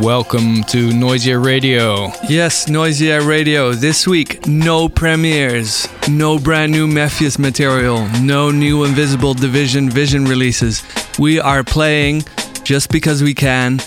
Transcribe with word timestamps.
Welcome 0.00 0.64
to 0.64 0.88
Noisia 0.92 1.38
Radio. 1.44 2.10
Yes, 2.26 2.70
Noisia 2.70 3.20
Radio. 3.20 3.72
This 3.72 4.06
week, 4.06 4.46
no 4.46 4.88
premieres, 4.88 5.86
no 6.08 6.38
brand 6.38 6.72
new 6.72 6.88
Mephius 6.88 7.38
material, 7.38 8.08
no 8.22 8.50
new 8.50 8.84
Invisible 8.84 9.34
Division 9.34 9.90
Vision 9.90 10.24
releases. 10.24 10.82
We 11.18 11.38
are 11.38 11.62
playing, 11.62 12.22
just 12.64 12.90
because 12.90 13.22
we 13.22 13.34
can, 13.34 13.78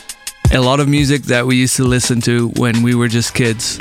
a 0.52 0.60
lot 0.60 0.80
of 0.80 0.88
music 0.88 1.24
that 1.24 1.48
we 1.48 1.56
used 1.56 1.78
to 1.78 1.84
listen 1.84 2.22
to 2.22 2.50
when 2.58 2.84
we 2.84 2.94
were 2.94 3.08
just 3.08 3.34
kids. 3.34 3.80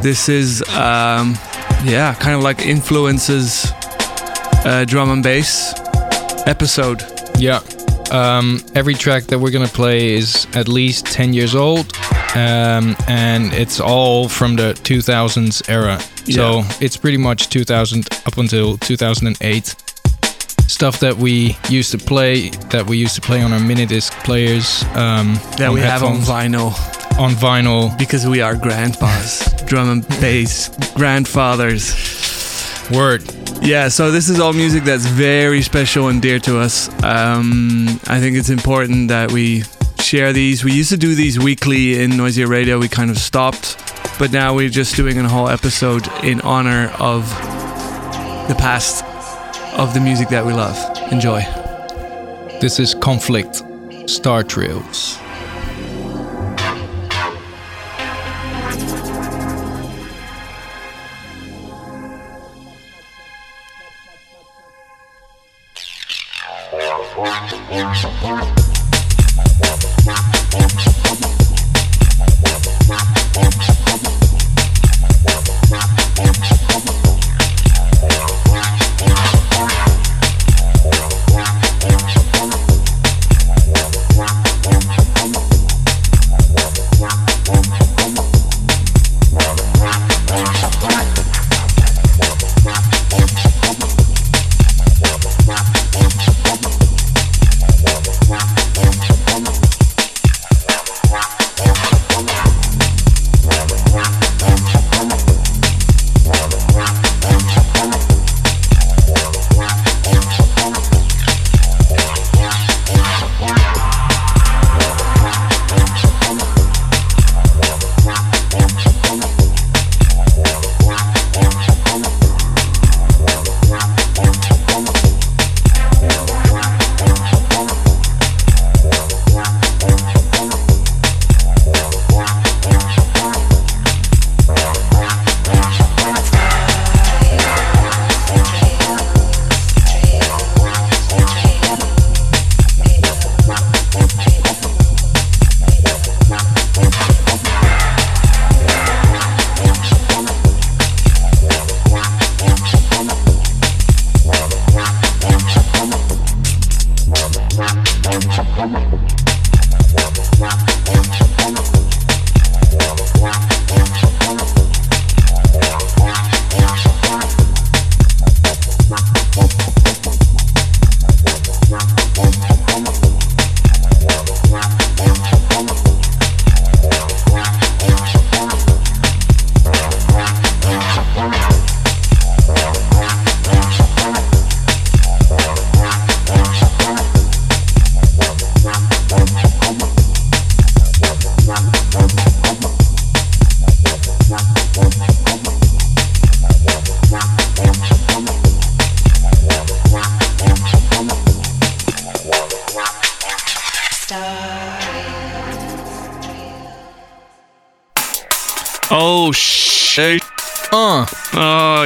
This 0.00 0.28
is, 0.28 0.62
um, 0.74 1.34
yeah, 1.82 2.14
kind 2.20 2.36
of 2.36 2.42
like 2.42 2.60
influences 2.60 3.72
uh, 4.64 4.84
drum 4.86 5.10
and 5.10 5.24
bass 5.24 5.74
episode. 6.46 7.02
Yeah. 7.36 7.60
Um, 8.14 8.60
every 8.76 8.94
track 8.94 9.24
that 9.24 9.38
we're 9.40 9.50
gonna 9.50 9.66
play 9.66 10.14
is 10.14 10.46
at 10.54 10.68
least 10.68 11.06
10 11.06 11.34
years 11.34 11.54
old, 11.56 11.92
um, 12.36 12.96
and 13.08 13.52
it's 13.52 13.80
all 13.80 14.28
from 14.28 14.54
the 14.56 14.74
2000s 14.84 15.62
era. 15.68 15.98
So 16.30 16.62
it's 16.80 16.96
pretty 16.96 17.16
much 17.18 17.48
2000 17.48 18.08
up 18.26 18.38
until 18.38 18.78
2008. 18.78 19.74
Stuff 20.68 21.00
that 21.00 21.16
we 21.16 21.56
used 21.68 21.90
to 21.90 21.98
play, 21.98 22.50
that 22.70 22.86
we 22.86 22.96
used 22.98 23.16
to 23.16 23.20
play 23.20 23.42
on 23.42 23.52
our 23.52 23.58
minidisc 23.60 24.10
players, 24.24 24.84
um, 24.94 25.38
That 25.58 25.72
we 25.72 25.80
have 25.80 26.02
on 26.04 26.18
vinyl 26.20 26.72
on 27.18 27.32
vinyl. 27.32 27.96
because 27.98 28.26
we 28.26 28.40
are 28.40 28.54
grandpas, 28.54 29.42
drum 29.66 29.88
and 29.90 30.08
bass 30.20 30.70
grandfathers. 30.94 31.94
Word. 32.92 33.22
Yeah, 33.64 33.88
so 33.88 34.10
this 34.10 34.28
is 34.28 34.40
all 34.40 34.52
music 34.52 34.84
that's 34.84 35.06
very 35.06 35.62
special 35.62 36.08
and 36.08 36.20
dear 36.20 36.38
to 36.40 36.58
us. 36.60 36.88
Um, 37.02 37.86
I 38.06 38.20
think 38.20 38.36
it's 38.36 38.50
important 38.50 39.08
that 39.08 39.32
we 39.32 39.64
share 39.98 40.34
these. 40.34 40.62
We 40.62 40.72
used 40.72 40.90
to 40.90 40.98
do 40.98 41.14
these 41.14 41.38
weekly 41.38 42.02
in 42.02 42.10
Noisia 42.10 42.46
Radio. 42.46 42.78
We 42.78 42.88
kind 42.88 43.10
of 43.10 43.16
stopped, 43.16 43.78
but 44.18 44.32
now 44.32 44.54
we're 44.54 44.68
just 44.68 44.96
doing 44.96 45.18
a 45.18 45.26
whole 45.26 45.48
episode 45.48 46.06
in 46.22 46.42
honor 46.42 46.92
of 46.98 47.26
the 48.48 48.54
past 48.58 49.02
of 49.78 49.94
the 49.94 50.00
music 50.00 50.28
that 50.28 50.44
we 50.44 50.52
love. 50.52 50.76
Enjoy. 51.10 51.40
This 52.60 52.78
is 52.78 52.94
Konflict 52.94 54.10
Star 54.10 54.42
Trails. 54.42 55.18
Oh, 67.76 67.92
shit. 67.92 68.12
Uh, 68.22 68.63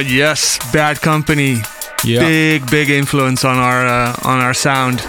Yes. 0.07 0.57
Bad 0.71 1.01
Company. 1.01 1.57
yeah. 2.03 2.19
Big, 2.19 2.69
big 2.69 2.89
influence 2.89 3.43
on 3.45 3.57
our 3.57 3.85
uh, 3.85 4.15
on 4.23 4.39
our 4.39 4.53
sound. 4.53 4.99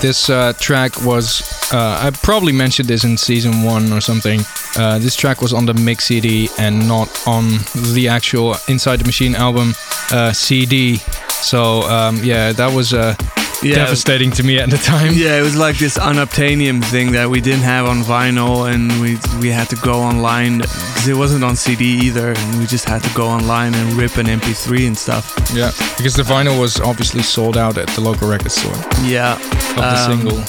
This 0.00 0.30
uh, 0.30 0.52
track 0.58 1.02
was, 1.04 1.42
uh, 1.74 2.00
I 2.06 2.10
probably 2.22 2.52
mentioned 2.52 2.88
this 2.88 3.04
in 3.04 3.16
season 3.18 3.62
one 3.64 3.92
or 3.92 4.00
something. 4.00 4.40
Uh, 4.76 4.98
this 4.98 5.14
track 5.16 5.42
was 5.42 5.52
on 5.52 5.66
the 5.66 5.74
mix 5.74 6.04
CD 6.06 6.48
and 6.58 6.86
not 6.88 7.08
on 7.26 7.58
the 7.92 8.08
actual 8.08 8.54
Inside 8.68 9.00
the 9.00 9.04
Machine 9.04 9.34
album 9.34 9.74
uh, 10.12 10.32
CD. 10.32 10.96
So 11.42 11.82
um, 11.82 12.20
yeah, 12.22 12.52
that 12.52 12.72
was 12.74 12.94
uh, 12.94 13.14
Yeah. 13.62 13.74
devastating 13.84 14.30
to 14.32 14.42
me 14.42 14.58
at 14.58 14.70
the 14.70 14.78
time. 14.78 15.12
Yeah, 15.14 15.38
it 15.38 15.42
was 15.42 15.54
like 15.56 15.76
this 15.78 15.98
unobtainium 15.98 16.82
thing 16.84 17.12
that 17.12 17.28
we 17.28 17.40
didn't 17.42 17.62
have 17.64 17.86
on 17.86 18.02
vinyl, 18.02 18.72
and 18.72 18.90
we 19.02 19.18
we 19.40 19.50
had 19.50 19.68
to 19.70 19.76
go 19.76 20.00
online 20.00 20.58
because 20.58 21.08
it 21.08 21.14
wasn't 21.16 21.44
on 21.44 21.56
CD 21.56 21.84
either, 22.06 22.32
and 22.36 22.58
we 22.58 22.66
just 22.66 22.88
had 22.88 23.02
to 23.02 23.10
go 23.14 23.26
online 23.26 23.74
and 23.74 23.92
rip 23.94 24.16
an 24.16 24.26
MP3 24.26 24.86
and 24.86 24.96
stuff. 24.96 25.34
Yeah, 25.54 25.72
because 25.98 26.14
the 26.14 26.22
vinyl 26.22 26.58
was 26.58 26.80
obviously 26.80 27.22
sold 27.22 27.56
out 27.56 27.76
at 27.76 27.88
the 27.88 28.00
local 28.00 28.28
record 28.28 28.52
store 28.52 28.76
Yeah, 29.04 29.34
of 29.36 29.76
the 29.76 30.10
Um, 30.10 30.20
single. 30.20 30.44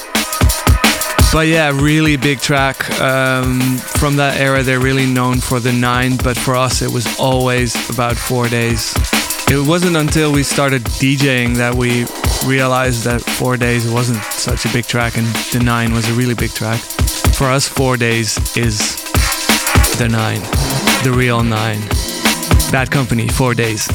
But 1.33 1.47
yeah, 1.47 1.71
really 1.73 2.17
big 2.17 2.41
track. 2.41 2.77
Um, 2.99 3.61
from 3.77 4.17
that 4.17 4.37
era, 4.37 4.63
they're 4.63 4.81
really 4.81 5.05
known 5.05 5.39
for 5.39 5.61
the 5.61 5.71
nine, 5.71 6.17
but 6.17 6.37
for 6.37 6.55
us, 6.57 6.81
it 6.81 6.91
was 6.91 7.07
always 7.17 7.73
about 7.89 8.17
four 8.17 8.49
days. 8.49 8.93
it 9.49 9.65
wasn't 9.67 9.95
until 9.97 10.31
we 10.31 10.43
started 10.43 10.81
DJing 10.99 11.55
that 11.57 11.73
we 11.75 12.05
realized 12.45 13.03
that 13.03 13.21
Four 13.21 13.57
Days 13.57 13.89
wasn't 13.89 14.23
such 14.23 14.65
a 14.65 14.73
big 14.73 14.85
track 14.85 15.17
and 15.17 15.27
The 15.51 15.59
Nine 15.63 15.93
was 15.93 16.09
a 16.09 16.13
really 16.13 16.33
big 16.33 16.51
track. 16.51 16.79
For 17.35 17.45
us, 17.45 17.67
Four 17.67 17.97
Days 17.97 18.37
is 18.57 18.95
The 19.97 20.07
Nine, 20.09 20.41
the 21.03 21.13
real 21.15 21.43
Nine. 21.43 21.81
Bad 22.71 22.89
Company, 22.91 23.27
Four 23.27 23.53
Days. 23.53 23.87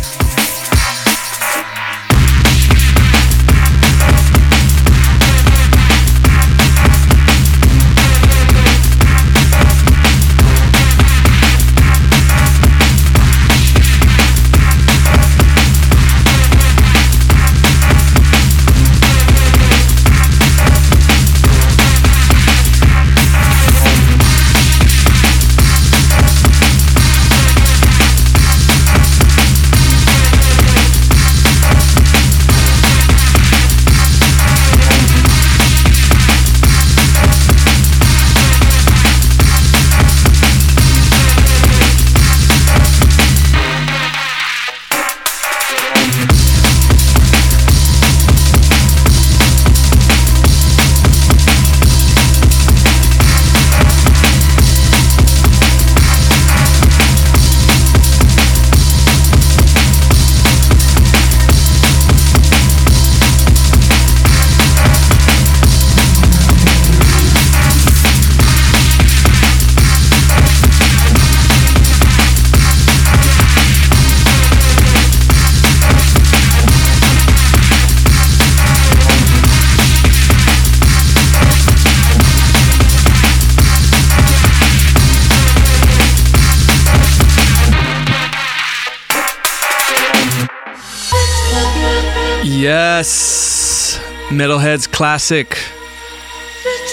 Yes, 94.37 94.49
Metalheadz 94.49 94.91
classic. 94.91 95.59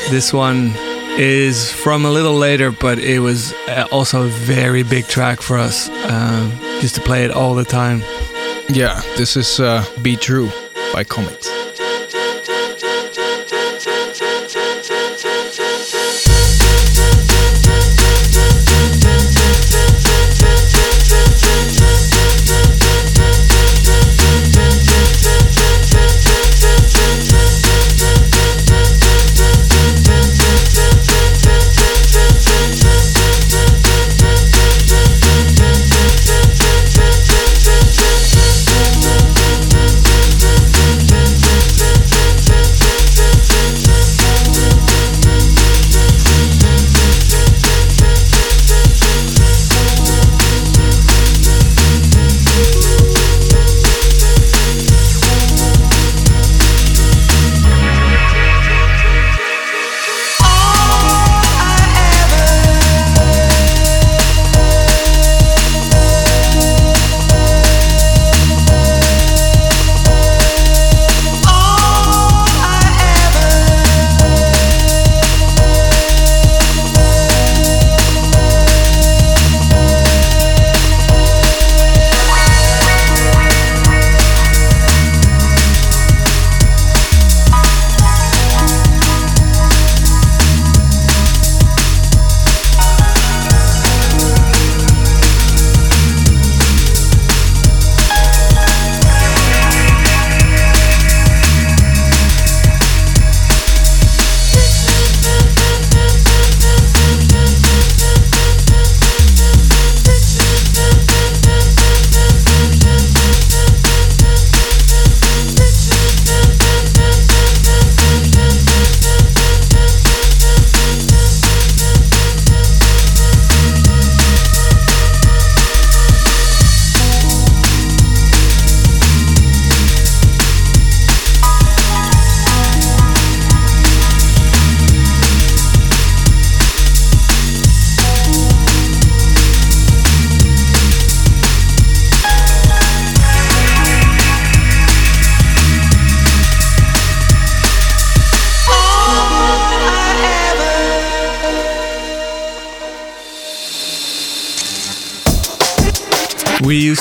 This 0.10 0.32
one 0.34 0.72
is 1.18 1.72
from 1.72 2.06
a 2.06 2.10
little 2.10 2.36
later, 2.36 2.72
but 2.72 3.00
it 3.00 3.20
was 3.20 3.54
uh, 3.68 3.88
also 3.92 4.24
a 4.24 4.28
very 4.28 4.84
big 4.84 5.08
track 5.08 5.42
for 5.42 5.58
us. 5.58 5.90
Um, 6.10 6.52
used 6.82 6.96
to 6.96 7.02
play 7.02 7.26
it 7.26 7.32
all 7.32 7.56
the 7.56 7.66
time. 7.66 8.02
Yeah, 8.70 9.02
this 9.18 9.36
is 9.36 9.60
uh, 9.60 9.86
Be 10.02 10.16
True 10.16 10.48
by 10.94 11.04
Commix. 11.04 11.63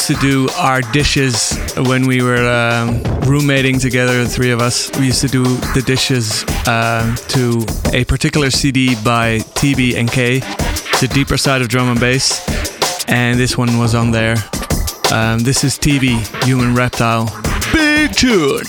Used 0.09 0.21
to 0.21 0.27
do 0.27 0.49
our 0.57 0.81
dishes 0.81 1.57
when 1.77 2.07
we 2.09 2.23
were 2.23 2.49
um, 2.49 3.03
roommating 3.21 3.79
together, 3.79 4.25
the 4.25 4.29
three 4.29 4.51
of 4.51 4.61
us. 4.61 4.91
We 4.99 5.07
used 5.07 5.21
to 5.21 5.29
do 5.29 5.45
the 5.75 5.83
dishes 5.85 6.45
uh, 6.67 7.15
to 7.29 7.65
a 7.93 8.05
particular 8.05 8.51
CD 8.51 8.97
by 9.05 9.39
TB 9.55 9.95
and 9.95 10.11
K, 10.11 10.41
The 11.01 11.09
Deeper 11.13 11.37
Side 11.37 11.63
of 11.63 11.69
Drum 11.69 11.89
and 11.89 12.01
Bass, 12.01 12.43
and 13.09 13.39
this 13.39 13.57
one 13.57 13.79
was 13.79 13.95
on 13.95 14.11
there. 14.11 14.37
Um, 15.13 15.41
this 15.41 15.63
is 15.63 15.79
TB, 15.79 16.45
Human 16.47 16.75
Reptile. 16.75 17.27
Big 17.73 18.13
tune! 18.13 18.65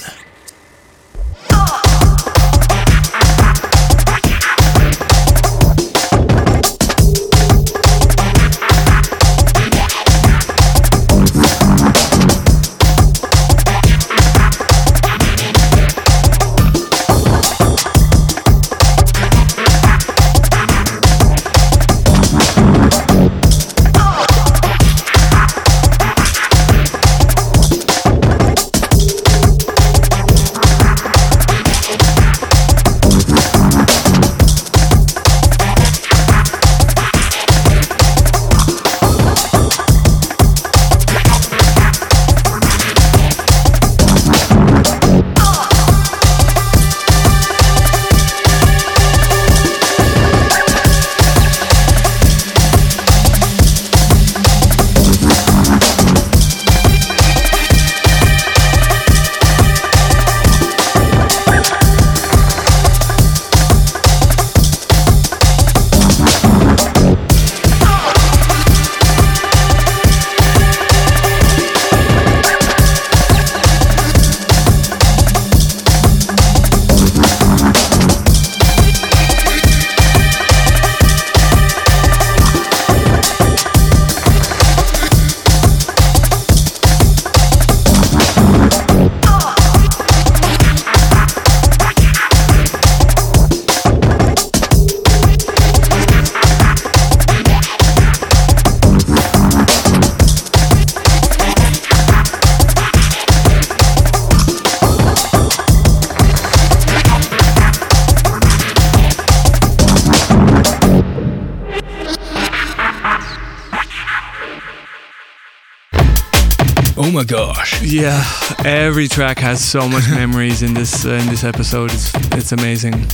Yeah, 117.93 118.25
every 118.65 119.07
track 119.07 119.37
has 119.37 119.63
so 119.63 119.87
much 119.87 120.09
memories 120.09 120.63
in 120.63 120.73
this 120.73 121.05
uh, 121.05 121.09
in 121.09 121.27
this 121.27 121.43
episode. 121.43 121.91
It's 121.93 122.11
it's 122.33 122.51
amazing. 122.51 123.05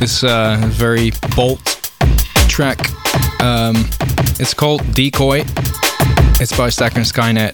This 0.00 0.24
uh, 0.24 0.56
very 0.64 1.10
bold 1.36 1.62
track. 2.48 2.78
Um, 3.42 3.76
it's 4.40 4.54
called 4.54 4.80
Decoy. 4.94 5.40
It's 6.40 6.56
by 6.56 6.70
Stakka 6.70 6.96
and 6.96 7.04
Skynet. 7.04 7.52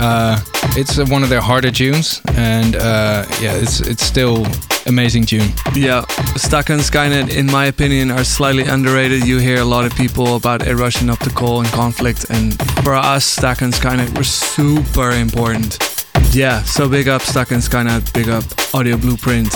Uh, 0.00 0.40
it's 0.76 0.98
one 1.08 1.22
of 1.22 1.28
their 1.28 1.40
harder 1.40 1.70
tunes, 1.70 2.20
and 2.34 2.74
uh, 2.74 3.24
yeah, 3.40 3.54
it's 3.54 3.80
it's 3.80 4.02
still 4.02 4.44
amazing 4.86 5.24
tune. 5.24 5.52
Yeah, 5.72 6.02
Stakka 6.34 6.70
and 6.70 6.82
Skynet, 6.82 7.30
in 7.30 7.46
my 7.46 7.66
opinion, 7.66 8.10
are 8.10 8.24
slightly 8.24 8.64
underrated. 8.64 9.24
You 9.24 9.38
hear 9.38 9.60
a 9.60 9.64
lot 9.64 9.84
of 9.84 9.94
people 9.94 10.34
about 10.34 10.66
a 10.66 10.74
Russian 10.74 11.10
optical 11.10 11.60
and 11.60 11.68
Konflict, 11.68 12.28
and 12.28 12.60
for 12.82 12.94
us, 12.94 13.36
Stakka 13.36 13.62
and 13.62 13.72
Skynet 13.72 14.18
were 14.18 14.24
super 14.24 15.12
important. 15.12 15.87
Yeah, 16.30 16.62
so 16.62 16.88
big 16.88 17.08
up 17.08 17.22
Stakka 17.22 17.52
and 17.52 17.62
Skynet, 17.62 18.12
big 18.12 18.28
up 18.28 18.44
Audio 18.74 18.96
Blueprint, 18.96 19.48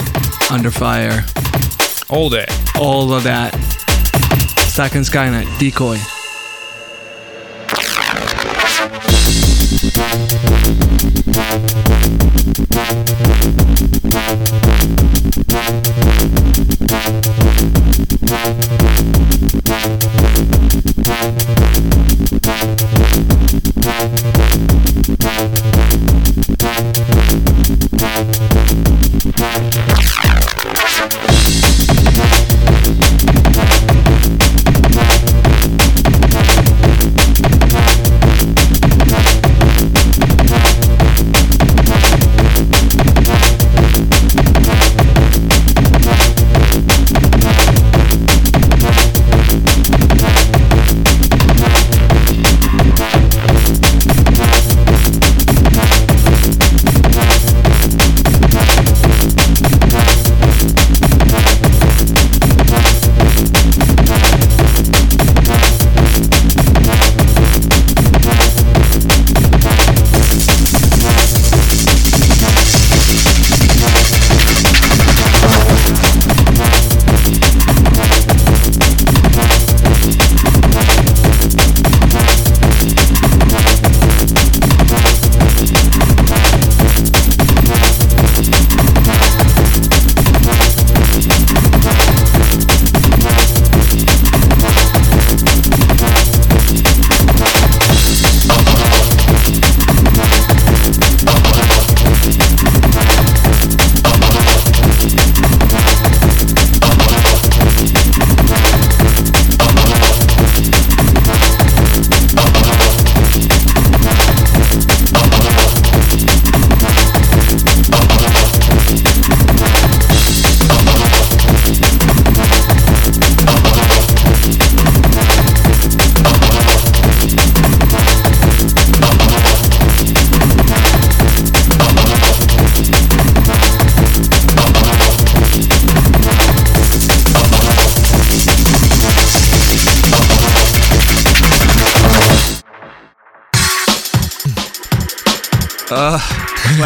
Under 0.51 0.71
Fire, 0.71 1.25
All 2.09 2.29
day. 2.29 2.47
all 2.79 3.13
of 3.13 3.23
that. 3.25 3.53
Stakka 4.73 4.97
and 4.97 5.07
Skynet, 5.07 5.59
Decoy. 5.59 5.99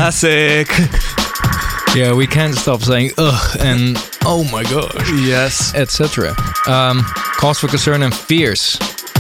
Classic. 0.07 0.69
Yeah, 1.97 2.15
we 2.15 2.29
can't 2.29 2.55
stop 2.55 2.81
saying 2.83 3.11
ugh 3.19 3.57
and 3.59 3.97
oh 4.25 4.45
my 4.53 4.63
gosh, 4.63 5.11
Yes. 5.11 5.75
etc. 5.75 6.29
Um, 6.69 7.03
cause 7.41 7.59
for 7.59 7.67
concern 7.67 8.05
and 8.05 8.15
fierce. 8.15 8.79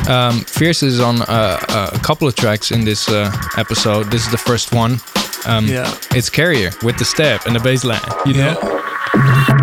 Um, 0.08 0.42
fierce 0.42 0.84
is 0.84 1.00
on 1.00 1.22
uh, 1.22 1.90
a 1.92 1.98
couple 1.98 2.28
of 2.28 2.36
tracks 2.36 2.70
in 2.70 2.84
this 2.84 3.08
uh, 3.08 3.32
episode. 3.56 4.12
This 4.12 4.26
is 4.26 4.30
the 4.30 4.38
first 4.38 4.72
one. 4.72 5.00
Um, 5.44 5.66
Yeah. 5.66 5.92
It's 6.14 6.30
Carrier 6.30 6.70
with 6.84 6.98
the 6.98 7.04
step 7.04 7.46
and 7.46 7.56
the 7.56 7.60
bass 7.60 7.82
line. 7.82 8.00
You 8.24 8.34
know. 8.34 8.56
Oh. 8.62 9.55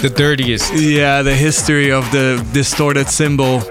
The 0.00 0.10
dirtiest. 0.10 0.72
Yeah, 0.74 1.22
the 1.22 1.34
history 1.34 1.90
of 1.90 2.08
the 2.12 2.46
distorted 2.52 3.08
cymbal. 3.08 3.62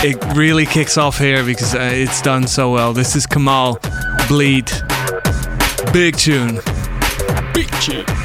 It 0.00 0.16
really 0.36 0.64
kicks 0.64 0.96
off 0.96 1.18
here 1.18 1.44
because 1.44 1.74
uh, 1.74 1.90
it's 1.92 2.22
done 2.22 2.46
so 2.46 2.72
well. 2.72 2.92
This 2.92 3.16
is 3.16 3.26
Kamal 3.26 3.80
Bleed. 4.28 4.70
Big 5.92 6.16
tune. 6.16 6.60
Big 7.52 7.68
tune. 7.80 8.17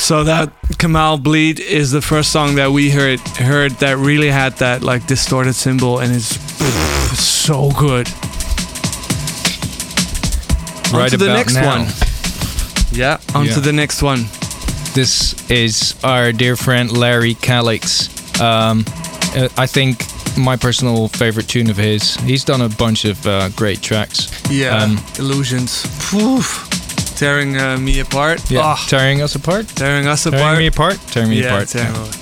So 0.00 0.24
that 0.24 0.50
Kamal 0.78 1.18
Bleed 1.18 1.60
is 1.60 1.92
the 1.92 2.00
first 2.02 2.32
song 2.32 2.56
that 2.56 2.70
we 2.72 2.90
heard 2.90 3.20
heard 3.38 3.72
that 3.78 3.96
really 3.98 4.28
had 4.30 4.54
that 4.58 4.82
like 4.82 5.06
distorted 5.06 5.52
cymbal 5.54 6.00
and 6.00 6.12
it's 6.12 6.36
so 7.20 7.70
good. 7.78 8.08
Right 10.92 11.04
on 11.04 11.10
to 11.10 11.16
the 11.16 11.28
next 11.32 11.54
now. 11.54 11.66
one. 11.78 11.86
Yeah, 12.90 13.18
on 13.34 13.46
Yeah. 13.46 13.54
to 13.54 13.60
the 13.60 13.72
next 13.72 14.02
one. 14.02 14.26
This 14.94 15.34
is 15.48 15.94
our 16.02 16.32
dear 16.32 16.56
friend 16.56 16.90
Larry 16.90 17.34
Calyx. 17.34 18.08
Um, 18.40 18.84
uh, 19.36 19.48
I 19.56 19.66
think 19.66 20.02
my 20.36 20.56
personal 20.56 21.08
favorite 21.08 21.46
tune 21.46 21.70
of 21.70 21.76
his. 21.76 22.16
He's 22.26 22.42
done 22.42 22.62
a 22.62 22.68
bunch 22.68 23.04
of 23.04 23.24
uh, 23.26 23.50
great 23.50 23.80
tracks. 23.82 24.28
Yeah, 24.50 24.82
Um, 24.82 24.98
illusions. 25.18 25.86
Tearing 27.20 27.58
uh, 27.58 27.76
me 27.76 28.00
apart. 28.00 28.50
Yeah, 28.50 28.62
Ah, 28.64 28.82
tearing 28.88 29.20
us 29.20 29.34
apart. 29.34 29.66
tearing 29.76 30.06
us 30.06 30.22
Tearing 30.24 30.38
apart. 30.40 30.58
me 30.58 30.66
apart. 30.68 30.98
Tearing 31.12 31.28
me 31.30 31.40
yeah, 31.42 31.48
apart. 31.52 31.68
tearing 31.68 31.92
me 31.92 31.98
apart. 31.98 32.16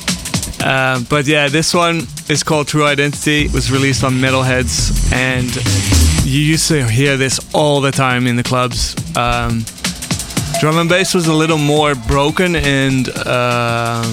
Uh, 0.61 1.01
but 1.09 1.25
yeah, 1.27 1.47
this 1.49 1.73
one 1.73 2.03
is 2.29 2.43
called 2.43 2.67
True 2.67 2.85
Identity. 2.85 3.45
It 3.45 3.53
was 3.53 3.71
released 3.71 4.03
on 4.03 4.15
Metalheadz, 4.15 4.91
and 5.13 5.47
you 6.27 6.41
used 6.41 6.67
to 6.69 6.85
hear 6.85 7.17
this 7.17 7.39
all 7.55 7.81
the 7.81 7.93
time 7.93 8.27
in 8.27 8.35
the 8.35 8.43
clubs. 8.43 8.97
Um, 9.17 9.65
drum 10.61 10.79
and 10.79 10.89
bass 10.89 11.15
was 11.15 11.29
a 11.29 11.33
little 11.33 11.59
more 11.59 11.95
broken 11.95 12.57
and 12.57 13.09
um, 13.25 14.11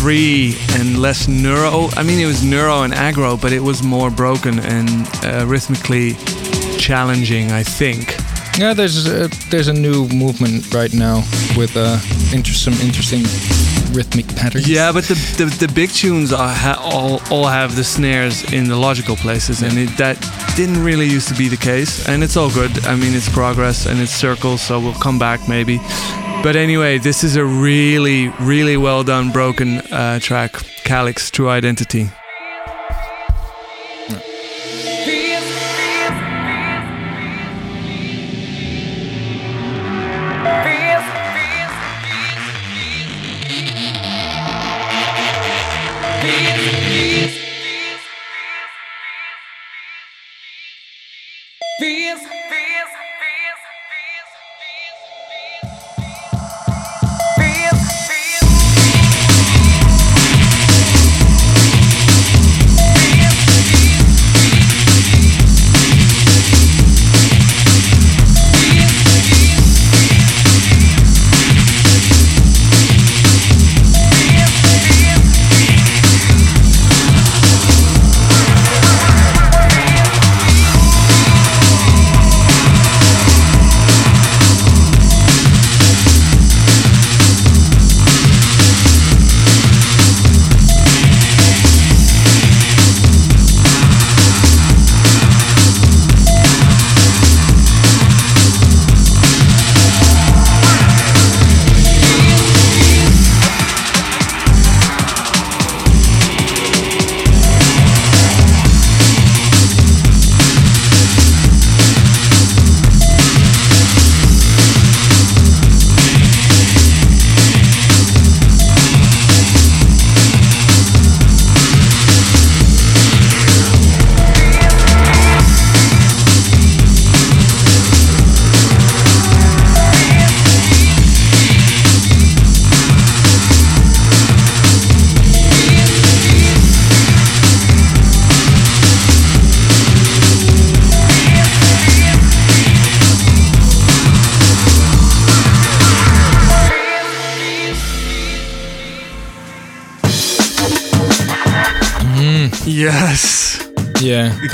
free 0.00 0.56
and 0.70 1.02
less 1.02 1.28
neuro. 1.28 1.90
I 1.98 2.02
mean, 2.02 2.18
it 2.18 2.26
was 2.26 2.42
neuro 2.42 2.80
and 2.84 2.94
aggro, 2.94 3.38
but 3.38 3.52
it 3.52 3.60
was 3.60 3.82
more 3.82 4.10
broken 4.10 4.58
and 4.58 4.88
uh, 5.22 5.44
rhythmically 5.46 6.14
challenging. 6.78 7.52
I 7.52 7.62
think. 7.62 8.13
Yeah, 8.56 8.72
there's 8.72 9.06
a, 9.08 9.28
there's 9.50 9.66
a 9.66 9.72
new 9.72 10.06
movement 10.08 10.72
right 10.72 10.92
now 10.94 11.24
with 11.56 11.76
uh, 11.76 11.98
inter- 12.32 12.52
some 12.52 12.74
interesting 12.74 13.22
rhythmic 13.92 14.28
patterns. 14.36 14.68
Yeah, 14.68 14.92
but 14.92 15.04
the 15.04 15.14
the, 15.38 15.66
the 15.66 15.72
big 15.72 15.90
tunes 15.90 16.30
ha- 16.30 16.78
all 16.80 17.20
all 17.32 17.46
have 17.48 17.74
the 17.74 17.82
snares 17.82 18.44
in 18.52 18.68
the 18.68 18.76
logical 18.76 19.16
places, 19.16 19.62
and 19.62 19.76
it, 19.76 19.96
that 19.98 20.16
didn't 20.56 20.84
really 20.84 21.06
used 21.06 21.26
to 21.28 21.34
be 21.34 21.48
the 21.48 21.56
case. 21.56 22.06
And 22.08 22.22
it's 22.22 22.36
all 22.36 22.50
good. 22.50 22.70
I 22.86 22.94
mean, 22.94 23.12
it's 23.14 23.28
progress 23.28 23.86
and 23.86 24.00
it's 24.00 24.12
circles, 24.12 24.60
so 24.62 24.78
we'll 24.78 25.00
come 25.02 25.18
back 25.18 25.48
maybe. 25.48 25.78
But 26.44 26.54
anyway, 26.54 26.98
this 26.98 27.24
is 27.24 27.34
a 27.36 27.44
really 27.44 28.28
really 28.38 28.76
well 28.76 29.02
done 29.02 29.32
broken 29.32 29.78
uh, 29.90 30.20
track, 30.20 30.52
Calyx 30.84 31.30
True 31.30 31.48
Identity. 31.48 32.08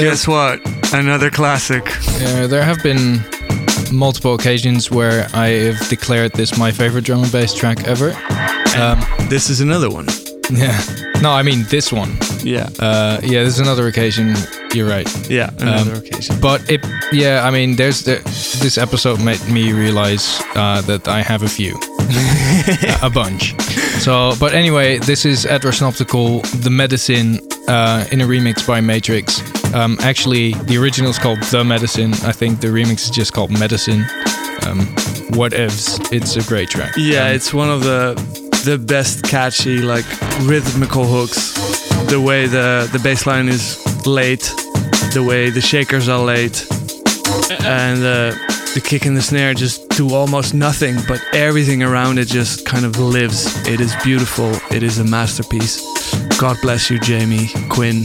Guess 0.01 0.27
what? 0.27 0.61
Another 0.95 1.31
classic. 1.31 1.85
Yeah, 2.19 2.47
there 2.47 2.63
have 2.63 2.83
been 2.83 3.21
multiple 3.93 4.35
occasions 4.35 4.91
where 4.91 5.29
I 5.35 5.49
have 5.49 5.89
declared 5.89 6.33
this 6.33 6.57
my 6.59 6.71
favorite 6.73 7.05
drum 7.05 7.23
and 7.23 7.33
bass 7.33 7.55
track 7.55 7.87
ever. 7.87 8.13
Um, 8.79 9.01
This 9.29 9.51
is 9.51 9.61
another 9.61 9.91
one. 9.91 10.07
yeah. 10.51 10.81
No, 11.23 11.31
I 11.33 11.43
mean 11.43 11.65
this 11.69 11.93
one. 11.93 12.17
Yeah. 12.43 12.71
Uh, 12.79 13.21
yeah, 13.23 13.43
there's 13.43 13.59
another 13.61 13.87
occasion. 13.89 14.35
You're 14.73 14.89
right. 14.89 15.07
Yeah. 15.29 15.51
Another 15.59 15.95
occasion. 15.97 16.41
But 16.41 16.69
it, 16.71 16.81
yeah, 17.13 17.45
I 17.47 17.51
mean, 17.51 17.77
there's 17.77 18.03
the, 18.05 18.21
this 18.63 18.79
episode 18.79 19.21
made 19.23 19.45
me 19.49 19.73
realize 19.73 20.41
uh, 20.55 20.81
that 20.83 21.09
I 21.09 21.21
have 21.23 21.43
a 21.43 21.49
few, 21.49 21.79
a 23.03 23.11
bunch. 23.11 23.55
So, 24.01 24.33
but 24.41 24.55
anyway, 24.55 24.99
this 24.99 25.27
is 25.27 25.45
Ed 25.45 25.65
Rush 25.65 25.81
and 25.81 25.89
Optical, 25.89 26.41
The 26.63 26.71
Medicine, 26.71 27.41
uh, 27.69 28.07
in 28.11 28.21
a 28.23 28.25
remix 28.27 28.67
by 28.67 28.81
Matrix. 28.81 29.43
Um, 29.75 29.97
actually, 30.01 30.53
the 30.67 30.77
original 30.79 31.11
is 31.11 31.19
called 31.19 31.41
The 31.45 31.63
Medicine. 31.65 32.13
I 32.25 32.33
think 32.33 32.61
the 32.61 32.69
remix 32.69 33.05
is 33.05 33.11
just 33.11 33.33
called 33.33 33.51
Medicine. 33.51 34.05
Um, 34.67 34.87
what 35.37 35.53
ifs? 35.53 35.99
It's 36.13 36.37
a 36.37 36.43
great 36.49 36.69
track. 36.71 36.95
Yeah, 36.97 37.27
Um, 37.27 37.35
it's 37.35 37.55
one 37.55 37.71
of 37.71 37.83
the 37.83 38.15
the 38.65 38.77
best 38.77 39.23
catchy 39.25 39.79
like 39.81 40.05
rhythmical 40.43 41.05
hooks. 41.07 41.55
The 42.11 42.21
way 42.21 42.47
the 42.47 42.89
the 42.93 42.99
bass 42.99 43.27
line 43.27 43.49
is 43.49 43.79
laid, 44.07 44.41
the 45.15 45.23
way 45.27 45.51
the 45.51 45.61
shakers 45.61 46.09
are 46.09 46.23
laid, 46.25 46.53
and 47.65 47.99
uh, 48.05 48.35
the 48.75 48.81
kick 48.85 49.07
and 49.07 49.17
the 49.17 49.23
snare 49.23 49.55
just 49.55 49.89
do 49.91 50.15
almost 50.15 50.53
nothing, 50.55 50.97
but 51.09 51.21
everything 51.33 51.83
around 51.83 52.19
it 52.19 52.27
just 52.29 52.67
kind 52.67 52.85
of 52.85 52.99
lives. 52.99 53.47
It 53.67 53.81
is 53.81 53.95
beautiful. 54.03 54.51
It 54.71 54.83
is 54.83 54.99
a 54.99 55.05
masterpiece. 55.05 55.81
God 56.39 56.57
bless 56.63 56.91
you, 56.91 56.99
Jamie 56.99 57.49
Quinn. 57.69 58.05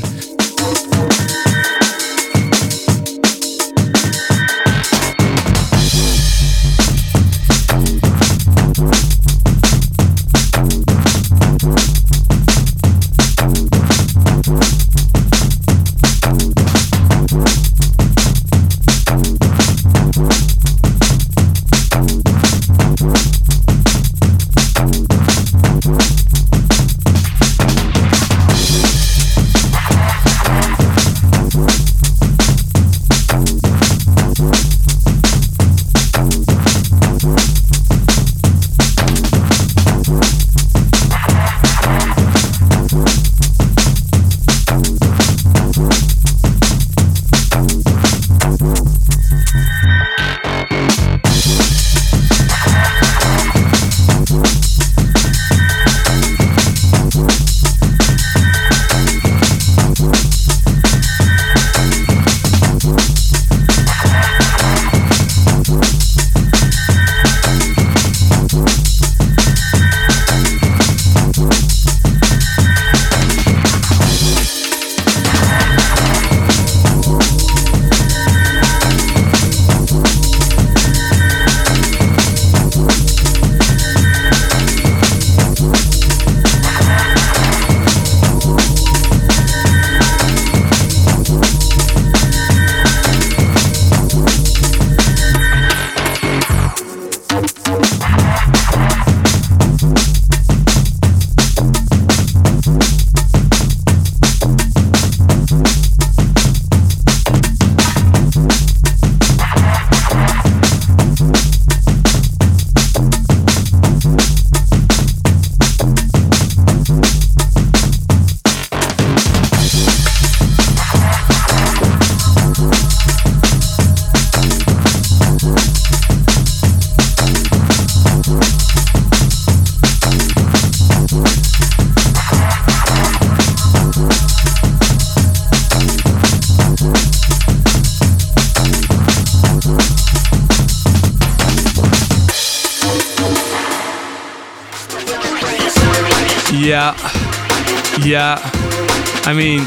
I 149.27 149.33
mean, 149.33 149.59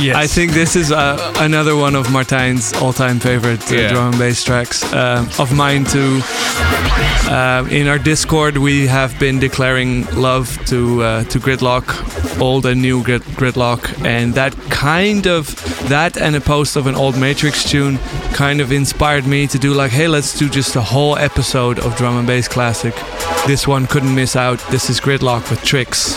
yes. 0.00 0.14
I 0.16 0.26
think 0.26 0.52
this 0.52 0.76
is 0.76 0.92
uh, 0.92 1.32
another 1.38 1.74
one 1.76 1.96
of 1.96 2.06
Martijn's 2.08 2.72
all-time 2.80 3.18
favorite 3.18 3.60
uh, 3.70 3.74
Yeah. 3.74 3.88
drum 3.92 4.10
and 4.10 4.18
bass 4.18 4.44
tracks. 4.44 4.82
Um, 4.92 5.28
of 5.38 5.52
mine 5.52 5.84
too. 5.84 6.20
Um 7.30 7.68
in 7.70 7.88
our 7.88 7.98
Discord, 7.98 8.56
we 8.58 8.86
have 8.86 9.18
been 9.18 9.38
declaring 9.40 10.04
love 10.14 10.46
to 10.66 11.02
uh, 11.02 11.24
to 11.24 11.38
Gridlok, 11.40 11.86
old 12.40 12.66
and 12.66 12.80
new 12.82 13.02
grid, 13.02 13.22
Gridlok, 13.36 13.80
and 14.04 14.34
that 14.34 14.52
kind 14.70 15.26
of 15.26 15.54
that 15.88 16.16
and 16.16 16.36
a 16.36 16.40
post 16.40 16.76
of 16.76 16.86
an 16.86 16.94
old 16.94 17.16
Matrix 17.16 17.64
tune 17.64 17.98
kind 18.34 18.60
of 18.60 18.70
inspired 18.70 19.26
me 19.26 19.46
to 19.48 19.58
do 19.58 19.72
like, 19.74 19.90
hey, 19.90 20.06
let's 20.08 20.38
do 20.38 20.48
just 20.48 20.76
a 20.76 20.82
whole 20.82 21.16
episode 21.18 21.78
of 21.78 21.96
drum 21.96 22.16
and 22.18 22.26
bass 22.26 22.46
classic. 22.48 22.94
This 23.46 23.66
one 23.66 23.86
couldn't 23.86 24.14
miss 24.14 24.36
out. 24.36 24.58
This 24.70 24.88
is 24.90 25.00
Gridlok 25.00 25.50
with 25.50 25.62
Tricks. 25.64 26.16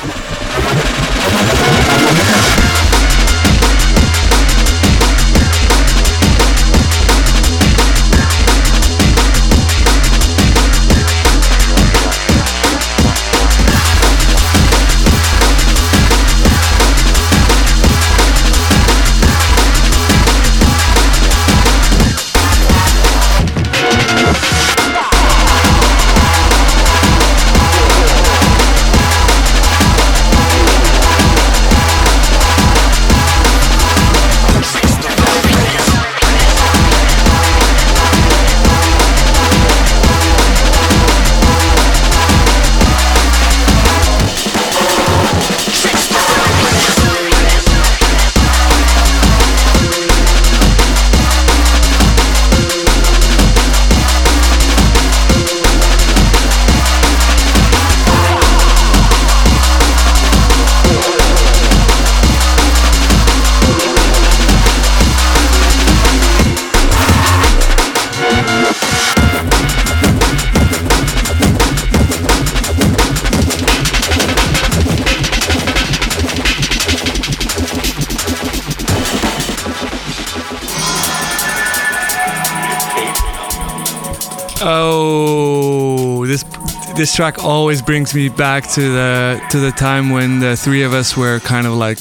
Track 87.17 87.43
always 87.43 87.82
brings 87.82 88.13
me 88.13 88.30
back 88.30 88.63
to 88.69 88.93
the 88.93 89.41
to 89.49 89.60
the 89.60 89.71
time 89.71 90.12
when 90.12 90.39
the 90.39 90.56
three 90.56 90.84
of 90.84 90.93
us 90.93 91.17
were 91.17 91.39
kind 91.39 91.65
of 91.65 91.73
like 91.73 91.97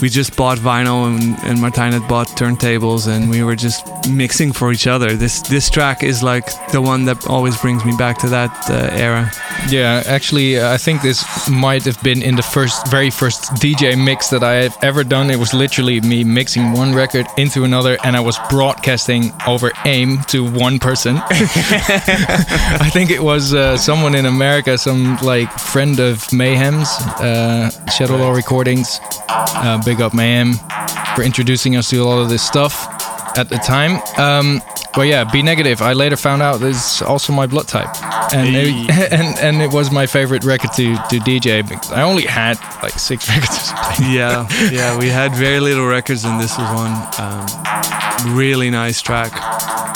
we 0.00 0.08
just 0.08 0.34
bought 0.38 0.56
vinyl 0.56 1.06
and, 1.06 1.36
and 1.44 1.58
Martijn 1.58 1.92
had 1.92 2.08
bought 2.08 2.28
turntables 2.28 3.06
and 3.06 3.28
we 3.28 3.42
were 3.42 3.56
just 3.56 3.86
mixing 4.08 4.52
for 4.52 4.72
each 4.72 4.86
other. 4.86 5.16
This 5.16 5.42
this 5.42 5.68
track 5.68 6.02
is 6.02 6.22
like 6.22 6.46
the 6.72 6.80
one 6.80 7.04
that 7.04 7.26
always 7.26 7.60
brings 7.60 7.84
me 7.84 7.94
back 7.98 8.16
to 8.20 8.28
that 8.28 8.52
uh, 8.70 8.88
era. 8.92 9.30
Yeah, 9.68 10.02
actually, 10.06 10.58
uh, 10.58 10.72
I 10.72 10.76
think 10.76 11.00
this 11.00 11.24
might 11.48 11.84
have 11.84 12.00
been 12.02 12.22
in 12.22 12.36
the 12.36 12.42
first, 12.42 12.86
very 12.88 13.10
first 13.10 13.44
DJ 13.54 13.96
mix 13.96 14.28
that 14.28 14.42
I 14.42 14.54
have 14.54 14.76
ever 14.82 15.02
done. 15.02 15.30
It 15.30 15.38
was 15.38 15.54
literally 15.54 16.00
me 16.02 16.22
mixing 16.22 16.72
one 16.72 16.94
record 16.94 17.26
into 17.38 17.64
another, 17.64 17.96
and 18.04 18.14
I 18.14 18.20
was 18.20 18.38
broadcasting 18.50 19.32
over 19.46 19.72
AIM 19.86 20.22
to 20.28 20.44
one 20.44 20.78
person. 20.78 21.16
I 21.30 22.90
think 22.92 23.10
it 23.10 23.20
was 23.22 23.54
uh, 23.54 23.76
someone 23.78 24.14
in 24.14 24.26
America, 24.26 24.76
some 24.76 25.16
like 25.22 25.50
friend 25.52 25.98
of 25.98 26.30
Mayhem's, 26.32 26.88
uh, 27.20 27.70
Shadow 27.90 28.16
Law 28.16 28.32
Recordings. 28.32 29.00
Uh, 29.28 29.80
big 29.84 30.00
up 30.00 30.12
Mayhem 30.12 30.54
for 31.16 31.22
introducing 31.22 31.76
us 31.76 31.88
to 31.90 31.96
a 31.98 32.04
lot 32.04 32.20
of 32.20 32.28
this 32.28 32.42
stuff 32.46 32.93
at 33.36 33.48
the 33.48 33.56
time. 33.58 34.00
Um, 34.18 34.60
but 34.94 35.08
yeah, 35.08 35.24
be 35.24 35.42
negative. 35.42 35.82
I 35.82 35.92
later 35.92 36.16
found 36.16 36.40
out 36.42 36.60
this 36.60 36.96
is 36.96 37.02
also 37.02 37.32
my 37.32 37.46
blood 37.46 37.66
type, 37.68 37.88
and 38.32 38.46
Hey. 38.48 38.70
it, 38.88 39.12
and 39.18 39.38
and 39.38 39.62
it 39.62 39.72
was 39.72 39.90
my 39.90 40.06
favorite 40.06 40.44
record 40.44 40.72
to 40.76 40.94
to 40.94 41.18
DJ 41.20 41.62
because 41.68 41.90
I 41.92 42.02
only 42.02 42.24
had 42.26 42.58
like 42.82 42.98
six 42.98 43.28
records. 43.34 43.70
yeah, 44.00 44.46
yeah, 44.70 44.96
we 44.98 45.08
had 45.08 45.34
very 45.34 45.60
little 45.60 45.86
records 45.86 46.24
and 46.24 46.40
this 46.40 46.56
was 46.56 46.68
one. 46.74 46.94
Um, 47.18 48.36
really 48.36 48.70
nice 48.70 49.02
track. 49.02 49.32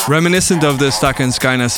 Reminiscent 0.08 0.64
of 0.64 0.78
the 0.78 0.86
Stakka 0.90 1.20
and 1.20 1.32
Skynet, 1.32 1.70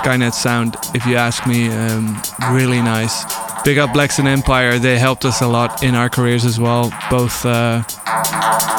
Skynet 0.00 0.32
sound, 0.32 0.76
if 0.94 1.04
you 1.06 1.16
ask 1.16 1.44
me. 1.46 1.68
Um, 1.68 2.20
really 2.52 2.80
nice. 2.80 3.24
Big 3.64 3.78
up 3.78 3.94
Black 3.94 4.12
Sun 4.12 4.26
Empire. 4.26 4.78
They 4.78 4.98
helped 4.98 5.24
us 5.24 5.40
a 5.40 5.48
lot 5.48 5.82
in 5.82 5.94
our 5.94 6.10
careers 6.10 6.44
as 6.44 6.60
well, 6.60 6.92
both 7.10 7.46
uh, 7.46 7.82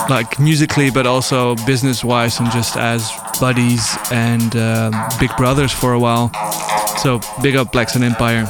like 0.10 0.40
musically, 0.40 0.92
but 0.92 1.08
also 1.08 1.56
business 1.66 2.04
wise, 2.04 2.40
and 2.40 2.52
just 2.52 2.78
as 2.78 3.10
buddies 3.40 3.98
and 4.12 4.56
um 4.56 4.94
big 5.20 5.36
brothers 5.38 5.72
for 5.72 5.94
a 5.94 6.00
while. 6.00 6.32
So 6.98 7.20
big 7.42 7.56
up 7.56 7.72
Black 7.72 7.90
Sun 7.90 8.04
Empire. 8.04 8.46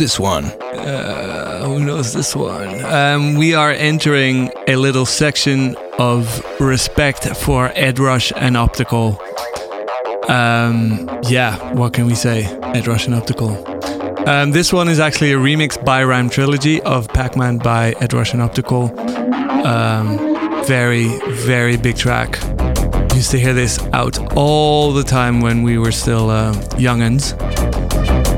This 0.00 0.18
one? 0.18 0.44
who 0.44 1.78
knows 1.78 2.14
this 2.14 2.34
one? 2.34 2.82
Um, 2.86 3.34
we 3.34 3.52
are 3.52 3.70
entering 3.70 4.50
a 4.66 4.76
little 4.76 5.04
section 5.04 5.76
of 5.98 6.42
respect 6.58 7.36
for 7.36 7.70
Ed 7.74 7.98
Rush 7.98 8.32
and 8.34 8.56
Optical. 8.56 9.20
Um, 10.26 11.06
yeah, 11.28 11.74
what 11.74 11.92
can 11.92 12.06
we 12.06 12.14
say? 12.14 12.44
Ed 12.74 12.86
Rush 12.86 13.04
and 13.04 13.14
Optical. 13.14 13.62
Um, 14.26 14.52
this 14.52 14.72
one 14.72 14.88
is 14.88 14.98
actually 14.98 15.32
a 15.32 15.36
remix 15.36 15.76
by 15.84 16.02
Ram 16.02 16.30
Trilogy 16.30 16.80
of 16.80 17.06
Pac 17.08 17.36
Man 17.36 17.58
by 17.58 17.92
Ed 18.00 18.14
Rush 18.14 18.32
and 18.32 18.40
Optical. 18.40 18.98
Um, 19.66 20.16
very, 20.64 21.08
very 21.28 21.76
big 21.76 21.98
track. 21.98 22.40
Used 23.14 23.32
to 23.32 23.38
hear 23.38 23.52
this 23.52 23.78
out 23.92 24.34
all 24.34 24.94
the 24.94 25.04
time 25.04 25.42
when 25.42 25.62
we 25.62 25.76
were 25.76 25.92
still 25.92 26.30
uh, 26.30 26.54
youngins. 26.78 27.38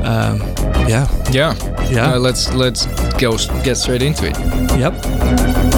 Um, 0.03 0.41
yeah, 0.89 1.07
Yeah, 1.33 1.55
Yeah. 1.89 2.13
Uh, 2.13 2.19
let's 2.19 2.53
let's 2.53 2.85
go 3.17 3.37
get 3.63 3.75
straight 3.77 4.03
into 4.03 4.27
it. 4.27 4.37
yep. 4.77 5.72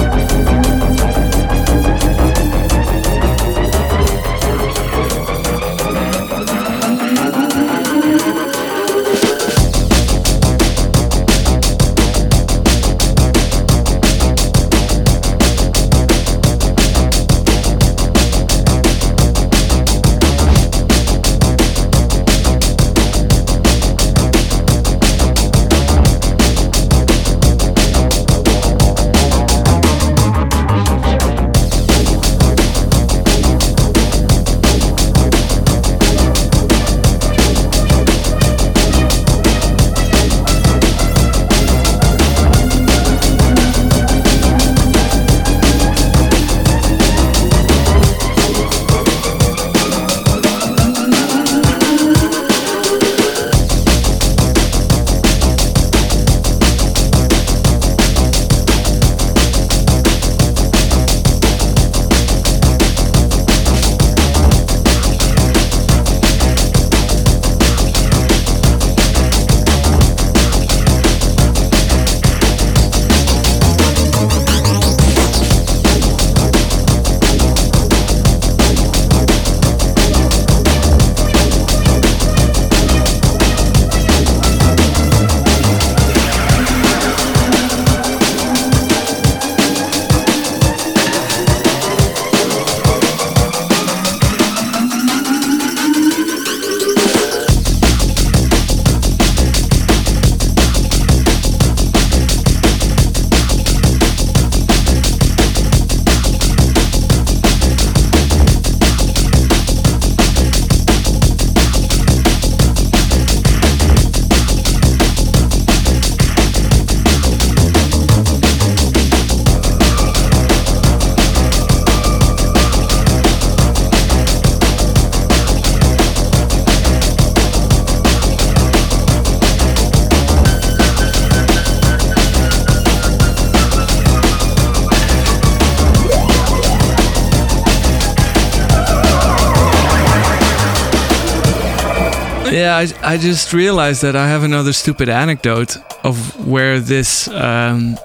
I, 143.06 143.16
just 143.18 143.52
realized 143.52 144.02
that 144.02 144.16
I 144.16 144.28
have 144.28 144.42
another 144.42 144.72
stupid 144.72 145.08
anecdote 145.08 145.76
of 146.04 146.46
where 146.46 146.80
this 146.80 147.28
um, 147.28 147.96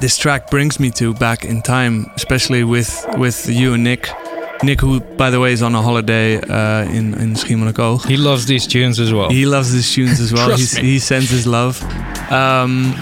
this 0.00 0.18
track 0.18 0.50
brings 0.50 0.78
me 0.78 0.90
to 0.92 1.14
back 1.14 1.44
in 1.44 1.62
time, 1.62 2.10
especially 2.16 2.64
with 2.64 3.04
with 3.16 3.48
you 3.48 3.74
and 3.74 3.84
Nick. 3.84 4.08
Nick, 4.62 4.80
who 4.82 5.00
by 5.00 5.30
the 5.30 5.40
way 5.40 5.52
is 5.52 5.62
on 5.62 5.74
a 5.74 5.82
holiday 5.82 6.36
uh, 6.36 6.84
in 6.84 7.14
in 7.14 7.34
Schiermonnikoog. 7.34 8.06
He 8.06 8.16
loves 8.16 8.44
these 8.46 8.66
tunes 8.66 9.00
as 9.00 9.12
well. 9.12 9.30
He 9.30 9.46
loves 9.46 9.72
these 9.72 9.90
tunes 9.90 10.20
as 10.20 10.32
well. 10.32 10.48
Trust 10.48 10.60
He's, 10.60 10.76
me. 10.76 10.82
he 10.82 10.98
sends 10.98 11.30
his 11.30 11.46
love. 11.46 11.82
Um, 12.30 12.92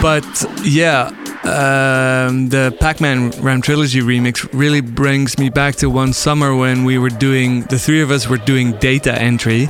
but 0.00 0.26
yeah, 0.64 1.10
um, 1.46 2.48
the 2.48 2.76
Pac-Man 2.80 3.30
Ram 3.42 3.60
Trilogy 3.60 4.00
remix 4.00 4.48
really 4.52 4.80
brings 4.80 5.38
me 5.38 5.50
back 5.50 5.76
to 5.76 5.90
one 5.90 6.12
summer 6.12 6.56
when 6.56 6.84
we 6.84 6.98
were 6.98 7.10
doing. 7.10 7.62
The 7.62 7.78
three 7.78 8.00
of 8.00 8.10
us 8.10 8.26
were 8.26 8.38
doing 8.38 8.72
data 8.78 9.14
entry. 9.20 9.68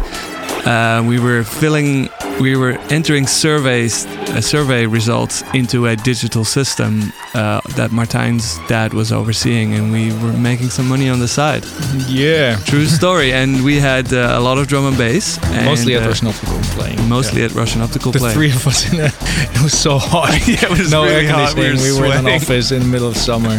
Uh, 0.66 1.02
we 1.06 1.18
were 1.20 1.44
filling. 1.44 2.08
We 2.40 2.54
were 2.54 2.76
entering 2.90 3.26
surveys, 3.26 4.04
uh, 4.06 4.42
survey 4.42 4.84
results 4.86 5.42
into 5.54 5.86
a 5.86 5.96
digital 5.96 6.44
system 6.44 7.12
uh, 7.34 7.60
that 7.76 7.90
Martijn's 7.92 8.58
dad 8.68 8.92
was 8.92 9.10
overseeing, 9.10 9.72
and 9.74 9.90
we 9.90 10.12
were 10.22 10.34
making 10.36 10.68
some 10.70 10.86
money 10.86 11.08
on 11.08 11.18
the 11.20 11.28
side. 11.28 11.64
yeah. 12.08 12.56
True 12.66 12.84
story. 13.00 13.32
and 13.32 13.64
we 13.64 13.80
had 13.80 14.12
uh, 14.12 14.34
a 14.38 14.40
lot 14.40 14.58
of 14.58 14.66
drum 14.66 14.86
and 14.86 14.98
bass. 14.98 15.38
And, 15.44 15.64
Mostly 15.64 15.94
at 15.94 16.02
uh, 16.02 16.08
Rush 16.08 16.20
and 16.20 16.28
Optical 16.28 16.58
playing. 16.76 17.08
Mostly 17.08 17.40
Yeah. 17.40 17.46
Ed 17.46 17.52
Rush 17.52 17.74
and 17.74 17.82
Optical 17.82 18.12
The 18.12 18.18
Play. 18.18 18.32
three 18.34 18.50
of 18.50 18.66
us 18.66 18.92
in 18.92 19.00
a, 19.00 19.04
it 19.56 19.62
was 19.62 19.72
so 19.78 19.96
hot. 19.98 20.28
Yeah, 20.48 20.64
it 20.64 20.70
was 20.78 20.90
no 20.90 21.04
really 21.04 21.26
air 21.26 21.32
hot. 21.32 21.54
We 21.54 21.62
conditioning. 21.62 21.94
were 22.02 22.02
We 22.02 22.08
were, 22.10 22.18
in 22.18 22.26
an 22.26 22.32
office 22.34 22.70
in 22.72 22.80
the 22.80 22.88
middle 22.88 23.08
of 23.08 23.16
summer. 23.16 23.56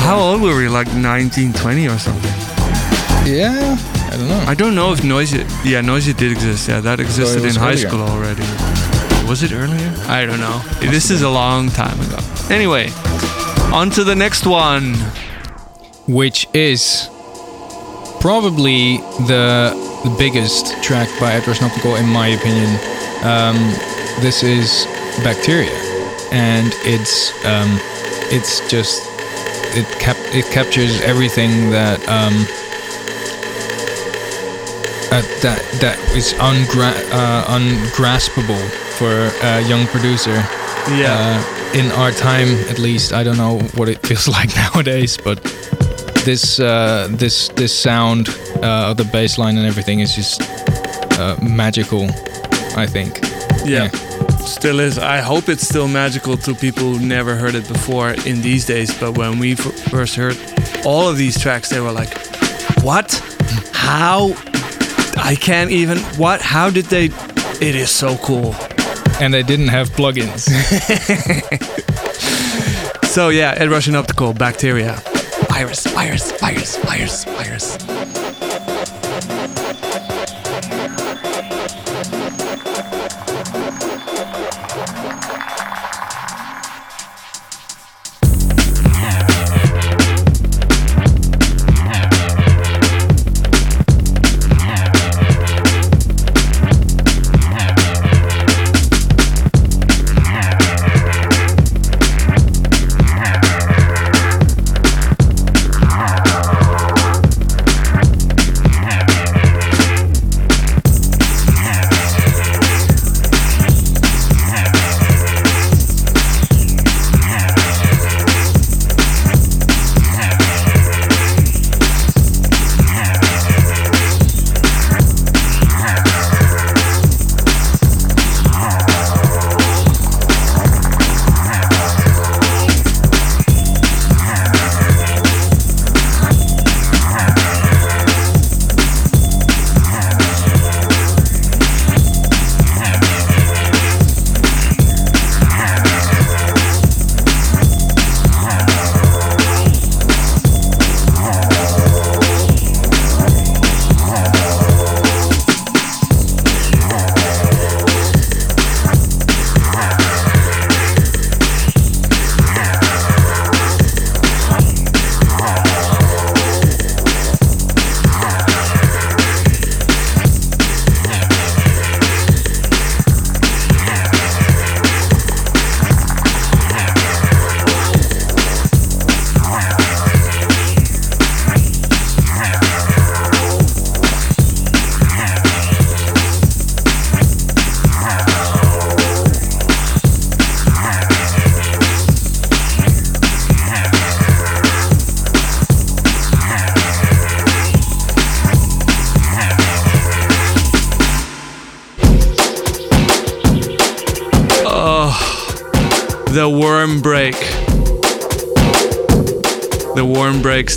How 0.00 0.18
old 0.18 0.40
were 0.40 0.56
we? 0.56 0.68
Like 0.68 0.88
19, 0.94 1.52
20 1.52 1.88
or 1.88 1.98
something? 1.98 2.32
Yeah, 3.26 3.76
I 3.76 3.99
don't 4.20 4.28
know. 4.28 4.44
I 4.50 4.54
don't 4.54 4.74
know 4.74 4.92
if 4.92 5.00
Noisia. 5.00 5.44
Yeah, 5.64 5.80
Noisia 5.80 6.16
did 6.16 6.32
exist. 6.32 6.68
Yeah, 6.68 6.80
that 6.80 7.00
existed 7.00 7.44
in 7.44 7.54
high 7.54 7.72
earlier. 7.72 7.88
school 7.88 8.02
already. 8.02 8.42
Was 9.28 9.42
it 9.42 9.52
earlier? 9.52 9.94
I 10.08 10.26
don't 10.26 10.40
know. 10.40 10.58
this 10.80 11.10
is 11.10 11.22
a 11.22 11.30
long 11.30 11.68
time 11.70 11.98
ago. 12.00 12.18
Anyway, 12.50 12.90
on 13.72 13.90
to 13.90 14.04
the 14.04 14.14
next 14.14 14.46
one. 14.46 14.94
which 16.08 16.48
is 16.52 17.08
probably 18.20 18.96
the, 19.30 19.70
the 20.04 20.14
biggest 20.18 20.82
track 20.82 21.08
by 21.20 21.32
Ed 21.34 21.46
Rush 21.46 21.60
and 21.62 21.70
Optical 21.70 21.94
in 21.96 22.06
my 22.08 22.28
opinion. 22.28 22.68
Um, 23.22 23.56
this 24.20 24.42
is 24.42 24.86
Bacteria, 25.22 25.70
and 26.32 26.72
it's 26.84 27.30
um, 27.44 27.78
it's 28.32 28.60
just 28.68 29.02
it 29.76 29.86
cap 30.00 30.16
it 30.34 30.46
captures 30.52 31.00
everything 31.02 31.70
that 31.70 32.00
um, 32.08 32.34
uh, 35.12 35.22
that 35.42 35.60
that 35.80 35.98
is 36.16 36.32
ungra- 36.34 36.94
uh, 37.12 37.44
ungraspable 37.56 38.60
for 38.98 39.30
a 39.42 39.60
young 39.68 39.86
producer 39.88 40.36
uh, 40.36 41.70
in 41.74 41.90
our 41.92 42.10
time 42.12 42.48
at 42.68 42.78
least 42.78 43.12
i 43.12 43.22
don't 43.22 43.36
know 43.36 43.58
what 43.76 43.88
it 43.88 43.98
feels 44.06 44.28
like 44.38 44.54
nowadays 44.56 45.16
but 45.16 45.42
this 46.24 46.60
uh, 46.60 47.08
this 47.10 47.48
this 47.50 47.72
sound 47.76 48.28
uh, 48.62 48.90
of 48.90 48.96
the 48.96 49.04
bass 49.12 49.38
line 49.38 49.56
and 49.56 49.66
everything 49.66 50.00
is 50.00 50.14
just 50.14 50.42
uh, 51.18 51.36
magical 51.42 52.04
i 52.76 52.86
think 52.86 53.20
yeah. 53.64 53.88
Still 54.46 54.80
is. 54.80 54.98
I 54.98 55.18
hope 55.18 55.50
it's 55.50 55.68
still 55.68 55.86
magical 55.86 56.36
to 56.38 56.54
people 56.54 56.84
who 56.94 57.06
never 57.06 57.36
heard 57.36 57.54
it 57.54 57.68
before 57.68 58.10
in 58.24 58.40
these 58.40 58.64
days. 58.64 58.98
But 58.98 59.18
when 59.18 59.38
we 59.38 59.52
f- 59.52 59.58
first 59.90 60.14
heard 60.16 60.36
all 60.84 61.08
of 61.08 61.18
these 61.18 61.38
tracks, 61.38 61.68
they 61.68 61.78
were 61.80 61.92
like, 61.92 62.10
"What? 62.82 63.12
How? 63.72 64.32
I 65.22 65.36
can't 65.36 65.70
even. 65.70 65.98
What? 66.18 66.40
How 66.40 66.70
did 66.70 66.86
they? 66.86 67.06
It 67.60 67.74
is 67.74 67.90
so 67.90 68.16
cool." 68.18 68.54
and 69.20 69.34
they 69.34 69.42
didn't 69.42 69.68
have 69.68 69.90
plugins 69.90 70.48
So 73.04 73.28
yeah, 73.28 73.54
Ed 73.56 73.68
Rush 73.70 73.88
and 73.88 73.96
Optical, 73.96 74.32
Bacteria, 74.32 75.02
virus, 75.48 75.84
virus, 75.88 76.30
virus, 76.40 76.76
virus, 76.76 77.24
virus. 77.24 77.76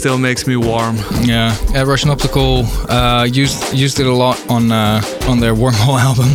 Still 0.04 0.18
makes 0.18 0.46
me 0.46 0.58
warm. 0.58 0.98
Yeah, 1.22 1.56
yeah 1.72 1.84
Rush 1.84 2.04
and 2.04 2.12
Optical 2.12 2.66
uh, 2.90 3.24
used 3.24 3.74
used 3.74 4.02
it 4.02 4.06
a 4.06 4.12
lot 4.12 4.38
on 4.50 4.70
uh, 4.70 5.02
on 5.30 5.40
their 5.40 5.54
Wormhole 5.54 5.98
album. 6.10 6.28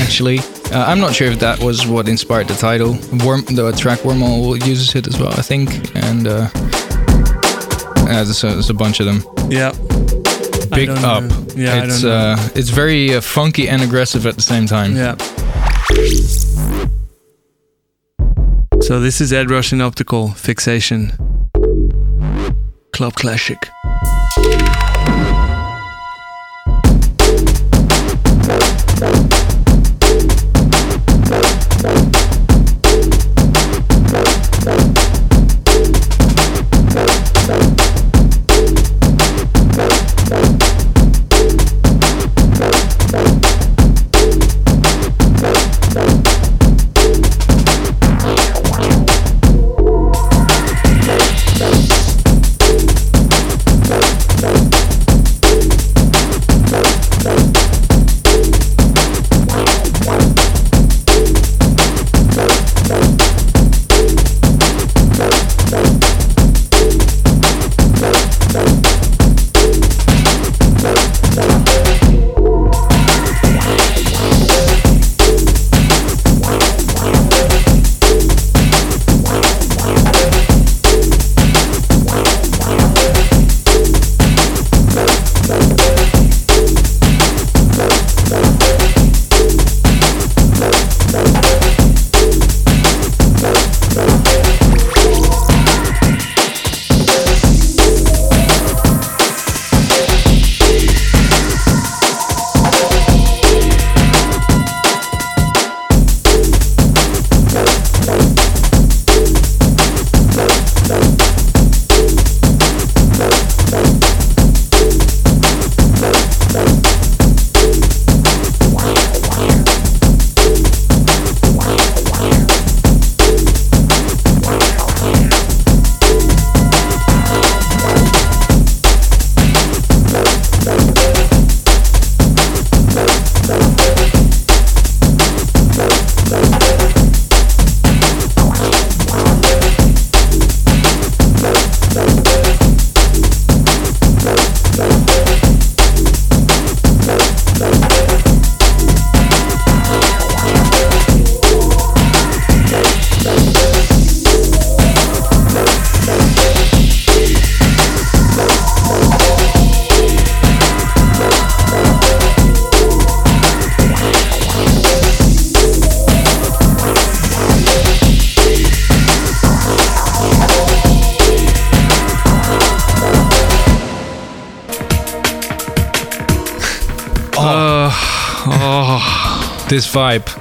Actually, 0.00 0.38
uh, 0.70 0.84
I'm 0.86 1.00
not 1.00 1.12
sure 1.12 1.26
if 1.26 1.40
that 1.40 1.60
was 1.60 1.88
what 1.88 2.06
inspired 2.06 2.46
the 2.46 2.54
title. 2.54 2.92
Worm, 3.26 3.42
the 3.46 3.74
track 3.76 3.98
Wormhole 4.04 4.64
uses 4.64 4.94
it 4.94 5.08
as 5.08 5.18
well, 5.18 5.32
I 5.32 5.42
think, 5.42 5.70
and 5.96 6.28
uh, 6.28 6.48
yeah, 8.06 8.22
there's 8.22 8.44
a, 8.44 8.46
there's 8.46 8.70
a 8.70 8.74
bunch 8.74 9.00
of 9.00 9.06
them. 9.06 9.24
Yeah. 9.50 9.72
Big 10.70 10.88
up. 10.90 11.24
know. 11.24 11.46
Yeah, 11.56 11.74
I 11.74 11.84
it's 11.84 12.04
uh, 12.04 12.36
it's 12.54 12.70
very 12.70 13.12
uh, 13.12 13.20
funky 13.20 13.68
and 13.68 13.82
aggressive 13.82 14.24
at 14.26 14.36
the 14.36 14.42
same 14.42 14.66
time. 14.66 14.94
Yeah. 14.94 15.16
So 18.82 19.00
this 19.00 19.20
is 19.20 19.32
Ed 19.32 19.50
Rush 19.50 19.72
and 19.72 19.82
Optical 19.82 20.28
Fixation. 20.28 21.25
Club 22.96 23.12
Classic. 23.12 23.70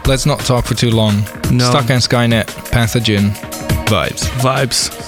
Let's 0.07 0.25
not 0.25 0.39
talk 0.39 0.65
for 0.65 0.75
too 0.75 0.91
long. 0.91 1.15
No. 1.51 1.71
Stakka 1.71 1.89
and 1.91 2.01
Skynet, 2.03 2.45
Pathogen, 2.71 3.31
vibes. 3.87 4.23
Vibes. 4.39 5.04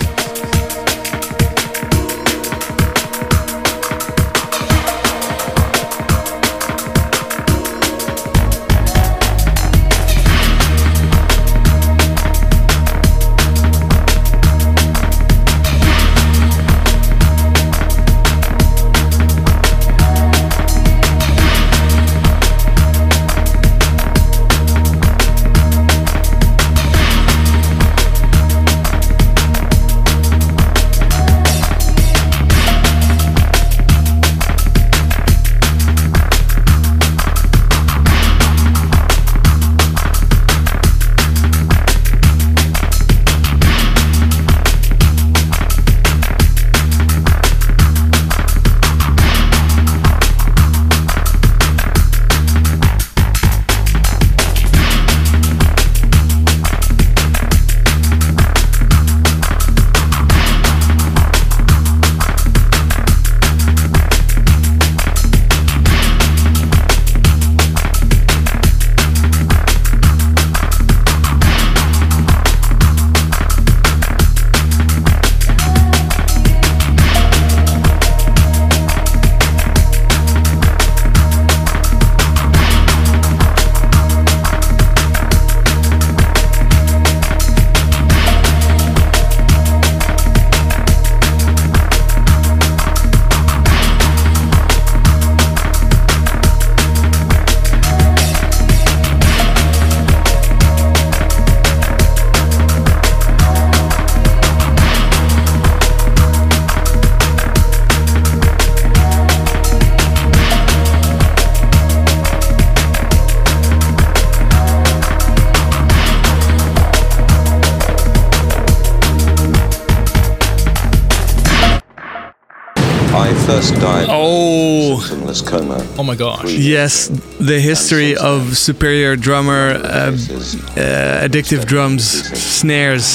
first 123.58 123.74
died. 123.82 124.08
Oh. 124.10 125.02
Symptomless 125.04 125.46
coma. 125.46 125.78
Oh 125.98 126.04
my 126.04 126.16
gosh. 126.16 126.54
Yes, 126.54 127.08
the 127.40 127.60
history 127.60 128.16
of 128.16 128.56
superior 128.56 129.16
drummer 129.16 129.72
uh, 129.72 129.78
uh, 129.78 130.12
uh, 130.12 131.28
addictive 131.28 131.66
drums 131.66 132.04
snares 132.38 133.06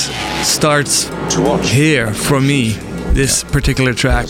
starts 0.43 1.09
here 1.70 2.12
for 2.12 2.40
me. 2.40 2.72
This 3.12 3.45
particular 3.45 3.93
track, 3.93 4.26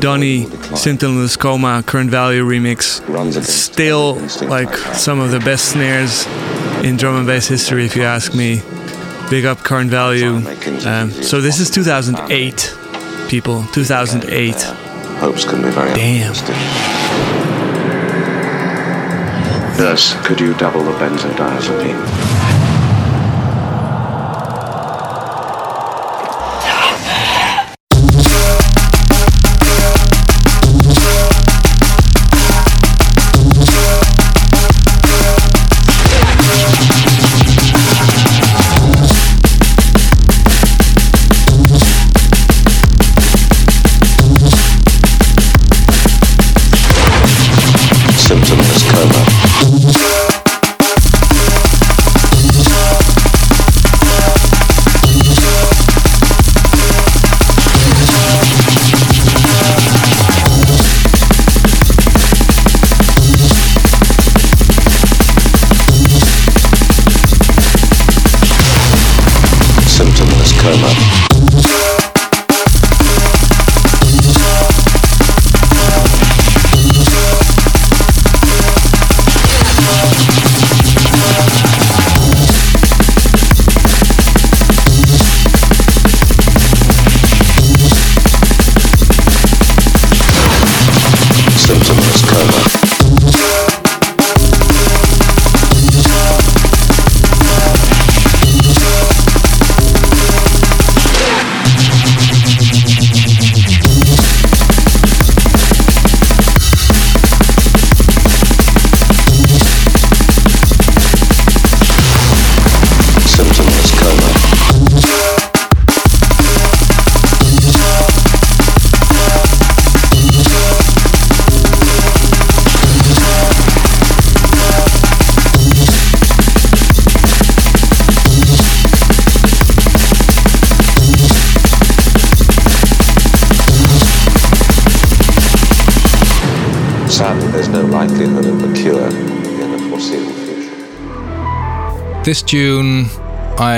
Donny 0.00 0.44
Symptomless 0.84 1.36
Coma 1.36 1.82
Current 1.84 2.08
Value 2.08 2.44
Remix, 2.44 3.02
still 3.42 4.14
like 4.48 4.72
some 4.94 5.18
of 5.18 5.32
the 5.32 5.40
best 5.40 5.72
snares 5.72 6.24
in 6.84 6.96
drum 6.96 7.16
and 7.16 7.26
bass 7.26 7.48
history, 7.48 7.84
if 7.84 7.96
you 7.96 8.04
ask 8.04 8.32
me. 8.32 8.62
Big 9.28 9.44
up 9.44 9.58
Current 9.58 9.90
Value. 9.90 10.36
Um, 10.86 11.10
so 11.10 11.40
this 11.40 11.58
is 11.58 11.68
2008 11.68 12.76
people 13.28 13.64
2008 13.72 14.85
Hopes 15.18 15.44
can 15.44 15.62
be 15.62 15.70
very 15.70 15.92
Damn. 15.94 16.32
unrealistic. 16.32 16.56
Nurse, 19.78 20.14
could 20.26 20.40
you 20.40 20.54
double 20.54 20.82
the 20.82 20.92
benzodiazepine? 20.92 22.45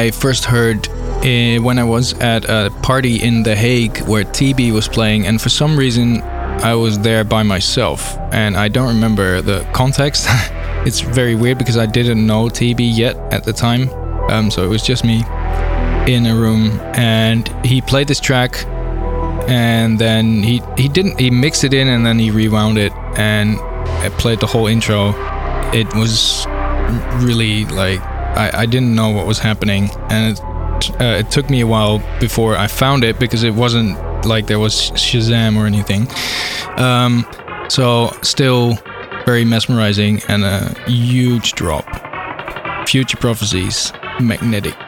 I 0.09 0.11
first 0.11 0.47
heard 0.47 0.89
eh, 1.23 1.59
when 1.59 1.79
I 1.79 1.85
was 1.85 2.15
at 2.15 2.47
a 2.47 2.71
party 2.83 3.23
in 3.23 3.43
The 3.43 3.55
Hague 3.55 3.99
where 4.09 4.25
Teebee 4.25 4.73
was 4.73 4.89
playing, 4.89 5.27
and 5.27 5.39
for 5.39 5.51
some 5.51 5.77
reason 5.77 6.23
I 6.23 6.75
was 6.77 6.99
there 7.01 7.25
by 7.25 7.43
myself, 7.43 8.17
and 8.33 8.57
I 8.57 8.69
don't 8.69 8.89
remember 8.89 9.43
the 9.43 9.69
context. 9.75 10.25
it's 10.87 11.01
very 11.01 11.35
weird 11.35 11.59
because 11.59 11.77
I 11.77 11.85
didn't 11.85 12.27
know 12.27 12.49
Teebee 12.49 12.85
yet 12.85 13.17
at 13.31 13.45
the 13.45 13.53
time, 13.53 13.91
um, 14.31 14.51
so 14.51 14.65
it 14.65 14.69
was 14.69 14.83
just 14.83 15.05
me 15.05 15.19
in 16.07 16.25
a 16.25 16.35
room, 16.35 16.81
and 16.95 17.47
he 17.63 17.83
played 17.83 18.09
this 18.09 18.19
track, 18.19 18.65
and 19.47 19.99
then 19.99 20.43
he 20.43 20.63
he 20.79 20.89
didn't 20.89 21.21
he 21.21 21.31
mixed 21.31 21.65
it 21.65 21.75
in 21.75 21.87
and 21.87 22.07
then 22.07 22.19
he 22.19 22.31
rewound 22.31 22.79
it 22.79 22.93
and 23.19 23.59
played 24.17 24.41
the 24.41 24.47
whole 24.47 24.69
intro. 24.69 25.13
It 25.75 25.87
was 25.95 26.47
really 27.23 27.67
like 27.67 28.01
I, 28.39 28.63
I 28.63 28.67
didn't 28.67 28.95
know 28.95 29.11
what 29.11 29.27
was 29.27 29.39
happening 29.39 29.91
and 30.11 30.39
it, 30.39 30.41
uh, 31.01 31.19
it 31.19 31.31
took 31.31 31.51
me 31.51 31.61
a 31.61 31.67
while 31.67 31.99
before 32.21 32.57
I 32.57 32.69
found 32.69 33.05
it 33.05 33.19
because 33.19 33.43
it 33.43 33.55
wasn't 33.55 33.99
like 34.25 34.47
there 34.47 34.59
was 34.59 34.93
Shazam 34.93 35.57
or 35.57 35.67
anything. 35.67 36.09
Um, 36.77 37.27
so 37.69 38.17
still 38.23 38.79
very 39.27 39.45
mesmerizing 39.45 40.23
and 40.29 40.45
a 40.45 40.73
huge 40.89 41.53
drop. 41.53 41.87
Future 42.89 43.17
prophecies, 43.17 43.93
magnetic. 44.21 44.88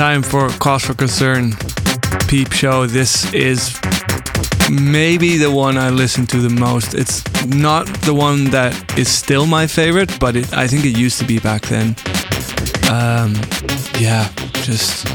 Time 0.00 0.22
for 0.22 0.48
Cause 0.60 0.86
for 0.86 0.94
Concern 0.94 1.52
Peep 2.26 2.52
Show. 2.54 2.86
This 2.86 3.30
is 3.34 3.78
maybe 4.70 5.36
the 5.36 5.50
one 5.50 5.76
I 5.76 5.90
listen 5.90 6.26
to 6.28 6.38
the 6.38 6.48
most. 6.48 6.94
It's 6.94 7.22
not 7.44 7.86
the 8.00 8.14
one 8.14 8.44
that 8.44 8.72
is 8.98 9.08
still 9.08 9.44
my 9.44 9.66
favorite, 9.66 10.18
but 10.18 10.36
it, 10.36 10.54
I 10.54 10.66
think 10.66 10.86
it 10.86 10.96
used 10.96 11.18
to 11.18 11.26
be 11.26 11.38
back 11.38 11.66
then. 11.66 11.88
Um, 12.90 13.34
yeah, 14.00 14.32
just 14.64 15.06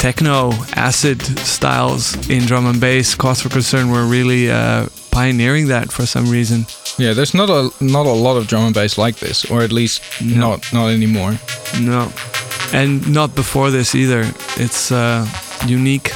techno, 0.00 0.52
acid 0.74 1.20
styles 1.40 2.30
in 2.30 2.46
drum 2.46 2.64
and 2.64 2.80
bass. 2.80 3.14
Cause 3.14 3.42
for 3.42 3.50
Concern 3.50 3.90
were 3.90 4.06
really 4.06 4.50
uh, 4.50 4.86
pioneering 5.10 5.68
that 5.68 5.92
for 5.92 6.06
some 6.06 6.30
reason. 6.30 6.64
Yeah, 6.96 7.12
there's 7.12 7.34
not 7.34 7.50
a 7.50 7.70
not 7.84 8.06
a 8.06 8.12
lot 8.12 8.38
of 8.38 8.46
drum 8.46 8.64
and 8.64 8.74
bass 8.74 8.96
like 8.96 9.16
this, 9.16 9.44
or 9.50 9.60
at 9.60 9.70
least 9.70 10.00
No. 10.22 10.36
not 10.36 10.72
not 10.72 10.88
anymore. 10.88 11.38
No, 11.78 12.10
and 12.72 13.06
not 13.12 13.34
before 13.34 13.70
this 13.70 13.94
either. 13.94 14.24
It's 14.56 14.90
uh, 14.92 15.26
unique. 15.66 16.08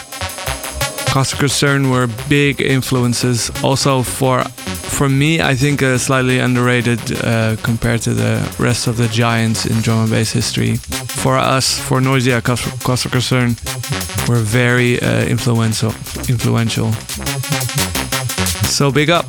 For 1.12 1.36
Concern 1.36 1.90
were 1.90 2.08
big 2.28 2.60
influences. 2.60 3.50
Also 3.62 4.02
for 4.02 4.44
for 4.92 5.08
me, 5.08 5.40
I 5.40 5.54
think 5.54 5.82
uh, 5.82 5.98
slightly 5.98 6.38
underrated 6.38 7.00
uh, 7.24 7.56
compared 7.62 8.02
to 8.02 8.14
the 8.14 8.38
rest 8.58 8.86
of 8.86 8.96
the 8.96 9.08
giants 9.08 9.66
in 9.66 9.80
drum 9.80 10.00
and 10.02 10.10
bass 10.10 10.32
history. 10.32 10.76
For 10.76 11.36
us, 11.36 11.78
for 11.78 12.00
Noisia, 12.00 12.40
for, 12.40 13.08
Concern 13.08 13.56
were 14.28 14.42
very 14.42 15.00
uh, 15.00 15.24
influential. 15.24 15.92
Influential. 16.28 16.92
So 18.68 18.92
big 18.92 19.10
up. 19.10 19.26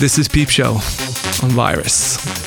This 0.00 0.18
is 0.18 0.26
Peep 0.26 0.48
Show 0.48 0.80
on 1.42 1.50
Virus. 1.50 2.43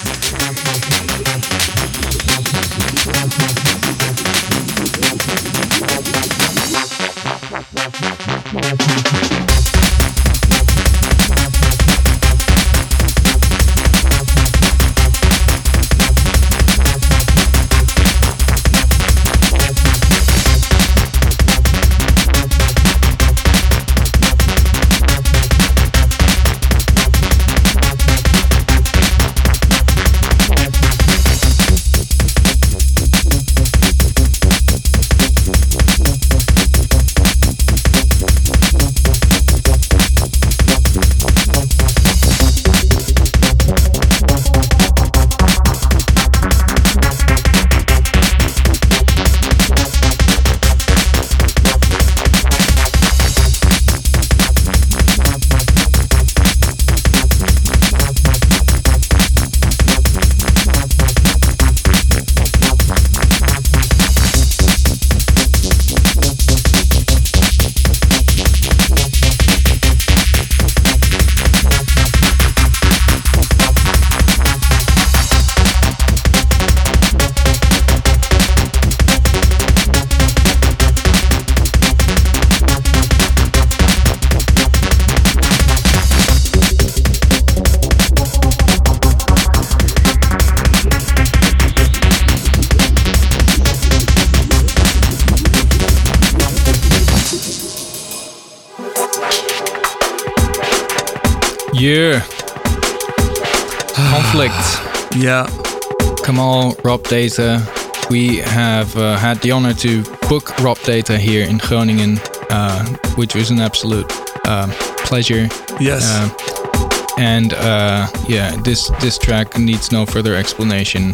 Rob 106.97 107.07
Data. 107.09 107.61
We 108.09 108.37
have 108.37 108.97
uh, 108.97 109.17
had 109.17 109.39
the 109.41 109.51
honor 109.51 109.73
to 109.75 110.01
book 110.27 110.57
Rob 110.61 110.79
Data 110.79 111.15
here 111.15 111.47
in 111.47 111.59
Groningen, 111.59 112.17
uh, 112.49 112.85
which 113.17 113.35
was 113.35 113.51
an 113.51 113.59
absolute 113.59 114.11
uh, 114.45 114.67
pleasure. 115.05 115.47
Yes. 115.79 116.03
Uh, 116.03 117.13
and 117.19 117.53
uh, 117.53 118.07
yeah, 118.27 118.55
this 118.63 118.89
this 118.99 119.19
track 119.19 119.59
needs 119.59 119.91
no 119.91 120.07
further 120.07 120.33
explanation. 120.33 121.13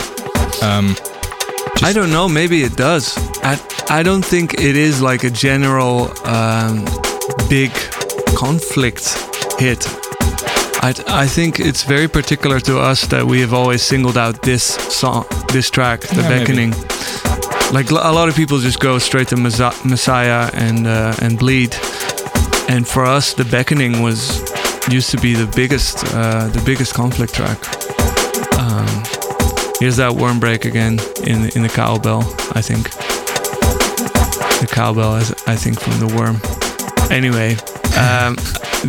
Um, 0.62 0.96
I 1.82 1.92
don't 1.92 2.12
know. 2.12 2.30
Maybe 2.30 2.64
it 2.64 2.78
does. 2.78 3.18
I 3.44 3.60
I 3.90 4.04
don't 4.04 4.24
think 4.24 4.54
it 4.54 4.78
is 4.78 5.02
like 5.02 5.26
a 5.26 5.32
general 5.32 6.12
um, 6.26 6.86
big 7.50 7.72
Konflict 8.40 9.04
hit. 9.60 9.86
I 10.82 10.94
I 11.24 11.28
think 11.28 11.60
it's 11.60 11.84
very 11.84 12.08
particular 12.08 12.62
to 12.62 12.80
us 12.80 13.08
that 13.08 13.26
we 13.26 13.42
have 13.42 13.54
always 13.54 13.82
singled 13.82 14.18
out 14.18 14.42
this 14.42 14.64
song, 14.90 15.26
this 15.54 15.70
track, 15.70 16.02
"The 16.02 16.16
Yeah, 16.16 16.30
maybe. 16.30 16.40
Beckoning." 16.40 16.74
Like 17.72 17.90
a 17.90 18.12
lot 18.20 18.28
of 18.30 18.36
people 18.36 18.60
just 18.60 18.80
go 18.80 19.00
straight 19.00 19.28
to 19.30 19.36
Messiah- 19.38 19.74
Messiah 19.86 20.50
and 20.54 20.86
uh, 20.86 21.16
and 21.24 21.40
Bleed, 21.40 21.76
and 22.68 22.88
for 22.88 23.06
us, 23.06 23.34
"The 23.34 23.46
Beckoning" 23.46 24.02
was 24.04 24.42
used 24.92 25.10
to 25.12 25.18
be 25.18 25.34
the 25.34 25.48
biggest 25.56 26.04
uh, 26.14 26.50
the 26.50 26.62
biggest 26.66 26.94
Konflict 26.94 27.34
track. 27.34 27.60
Um, 28.60 29.04
Here's 29.80 29.98
that 29.98 30.14
worm 30.16 30.40
break 30.40 30.66
again 30.66 31.00
in 31.24 31.50
in 31.56 31.62
the 31.64 31.72
cowbell. 31.74 32.22
I 32.56 32.62
think 32.62 32.84
the 34.62 34.68
cowbell 34.72 35.16
is 35.18 35.34
I 35.48 35.56
think 35.56 35.80
from 35.80 36.00
the 36.00 36.08
worm. 36.16 36.38
Anyway, 37.12 37.58
um, 37.98 38.38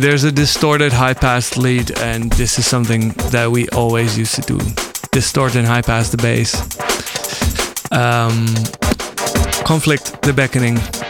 there's 0.01 0.23
a 0.23 0.31
distorted 0.31 0.93
high 0.93 1.13
pass 1.13 1.57
lead, 1.57 1.91
and 1.99 2.31
this 2.33 2.57
is 2.59 2.65
something 2.67 3.09
that 3.31 3.51
we 3.51 3.67
always 3.69 4.17
used 4.17 4.35
to 4.35 4.41
do: 4.41 4.59
distort 5.15 5.55
and 5.55 5.65
high 5.65 5.81
pass 5.81 6.09
the 6.09 6.17
bass. 6.17 6.53
Um, 7.89 8.47
Konflict, 9.63 10.21
the 10.23 10.33
beckoning. 10.33 11.04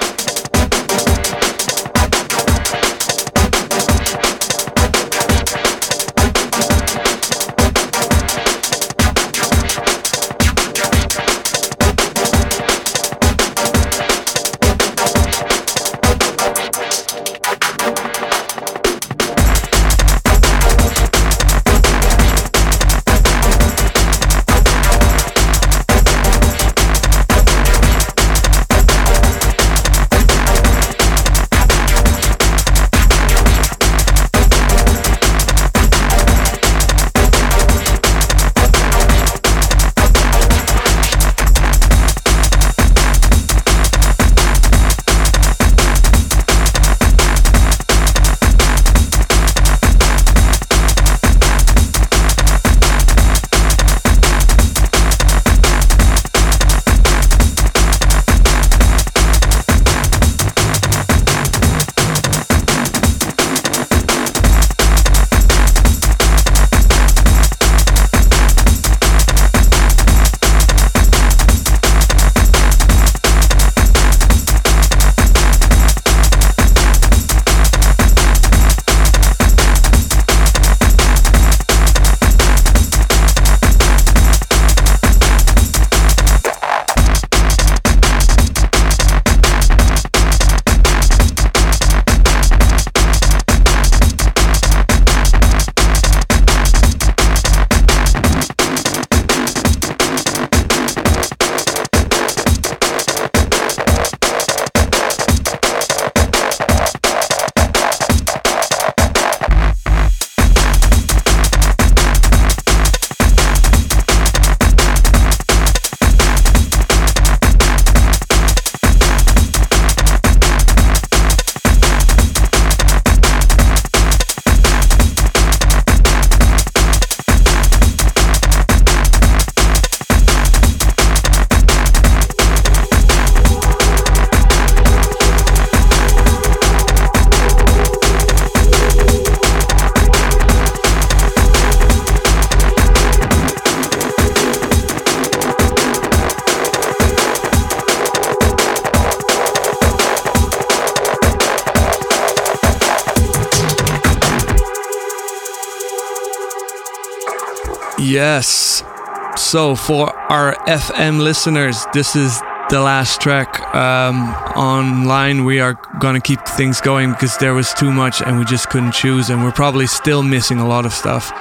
So, 159.55 159.73
for 159.73 160.13
our 160.29 160.53
FM 160.67 161.21
listeners, 161.21 161.85
this 161.93 162.17
is 162.17 162.41
the 162.69 162.81
last 162.81 163.21
track. 163.21 163.73
Um, 163.73 164.17
online, 164.53 165.45
we 165.45 165.61
are 165.61 165.75
going 165.97 166.15
to 166.15 166.19
keep 166.19 166.41
things 166.41 166.81
going 166.81 167.11
because 167.11 167.37
there 167.37 167.53
was 167.53 167.73
too 167.73 167.89
much 167.89 168.21
and 168.21 168.37
we 168.37 168.43
just 168.43 168.69
couldn't 168.69 168.91
choose, 168.91 169.29
and 169.29 169.45
we're 169.45 169.53
probably 169.53 169.87
still 169.87 170.23
missing 170.23 170.59
a 170.59 170.67
lot 170.67 170.85
of 170.85 170.91
stuff. 170.91 171.31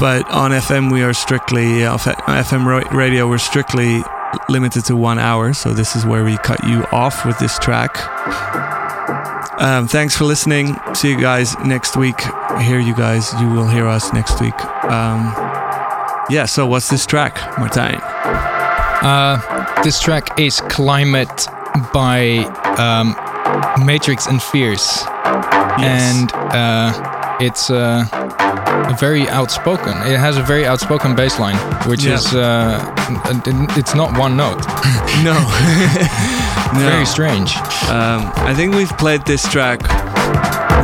But 0.00 0.28
on 0.28 0.50
FM, 0.50 0.90
we 0.90 1.04
are 1.04 1.12
strictly, 1.12 1.86
FM 1.86 2.90
radio, 2.90 3.28
we're 3.28 3.38
strictly 3.38 4.02
limited 4.48 4.84
to 4.86 4.96
one 4.96 5.20
hour. 5.20 5.54
So, 5.54 5.72
this 5.72 5.94
is 5.94 6.04
where 6.04 6.24
we 6.24 6.38
cut 6.38 6.64
you 6.64 6.84
off 6.90 7.24
with 7.24 7.38
this 7.38 7.60
track. 7.60 7.96
Um, 9.60 9.86
thanks 9.86 10.16
for 10.16 10.24
listening. 10.24 10.74
See 10.94 11.10
you 11.10 11.20
guys 11.20 11.56
next 11.60 11.96
week. 11.96 12.20
Hear 12.60 12.80
you 12.80 12.96
guys. 12.96 13.32
You 13.40 13.48
will 13.50 13.68
hear 13.68 13.86
us 13.86 14.12
next 14.12 14.40
week. 14.40 14.60
Um, 14.90 15.45
yeah, 16.30 16.44
so 16.44 16.66
what's 16.66 16.88
this 16.88 17.06
track, 17.06 17.36
Martijn? 17.56 18.00
Uh, 19.02 19.82
this 19.82 20.00
track 20.00 20.38
is 20.40 20.60
Climate 20.62 21.46
by 21.92 22.38
um, 22.78 23.14
Matrix 23.86 24.26
and 24.26 24.42
Fierce. 24.42 25.04
Yes. 25.78 26.14
And 26.14 26.32
uh, 26.34 27.36
it's 27.40 27.70
uh, 27.70 28.04
very 28.98 29.28
outspoken. 29.28 29.92
It 30.06 30.18
has 30.18 30.36
a 30.36 30.42
very 30.42 30.66
outspoken 30.66 31.14
bass 31.14 31.38
line, 31.38 31.56
which 31.88 32.04
yeah. 32.04 32.14
is 32.14 32.34
uh, 32.34 32.94
it's 33.76 33.94
not 33.94 34.18
one 34.18 34.36
note. 34.36 34.58
no. 35.22 35.34
no. 36.74 36.90
Very 36.90 37.06
strange. 37.06 37.54
Um, 37.88 38.32
I 38.34 38.54
think 38.56 38.74
we've 38.74 38.96
played 38.98 39.24
this 39.26 39.46
track 39.48 39.80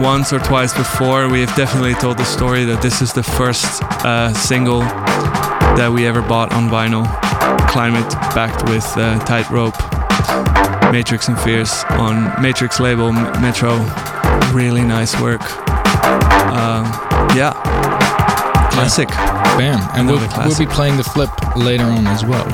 once 0.01 0.33
or 0.33 0.39
twice 0.41 0.75
before. 0.75 1.29
We 1.29 1.41
have 1.41 1.55
definitely 1.57 1.95
told 1.95 2.19
the 2.19 2.25
story 2.25 2.65
that 2.65 2.83
this 2.83 3.03
is 3.03 3.13
the 3.13 3.23
first 3.23 3.83
uh, 4.05 4.33
single 4.35 4.83
that 5.77 5.91
we 5.93 6.07
ever 6.07 6.23
bought 6.23 6.53
on 6.53 6.69
vinyl. 6.69 7.05
Climate 7.69 8.11
backed 8.35 8.69
with 8.69 8.85
uh, 8.97 9.19
Tightrope, 9.25 9.77
Matrix 10.93 11.29
and 11.29 11.39
Fierce 11.39 11.85
on 11.91 12.41
Matrix 12.43 12.81
label 12.81 13.13
Metro. 13.13 13.77
Really 14.53 14.83
nice 14.83 15.19
work. 15.21 15.41
Uh, 15.43 16.85
yeah, 17.35 17.53
classic. 18.73 19.09
Bam. 19.09 19.81
And 19.95 20.07
we'll, 20.09 20.21
we'll 20.47 20.59
be 20.59 20.67
playing 20.67 20.97
the 20.97 21.05
flip 21.05 21.31
later 21.57 21.85
on 21.85 22.07
as 22.07 22.25
well. 22.25 22.47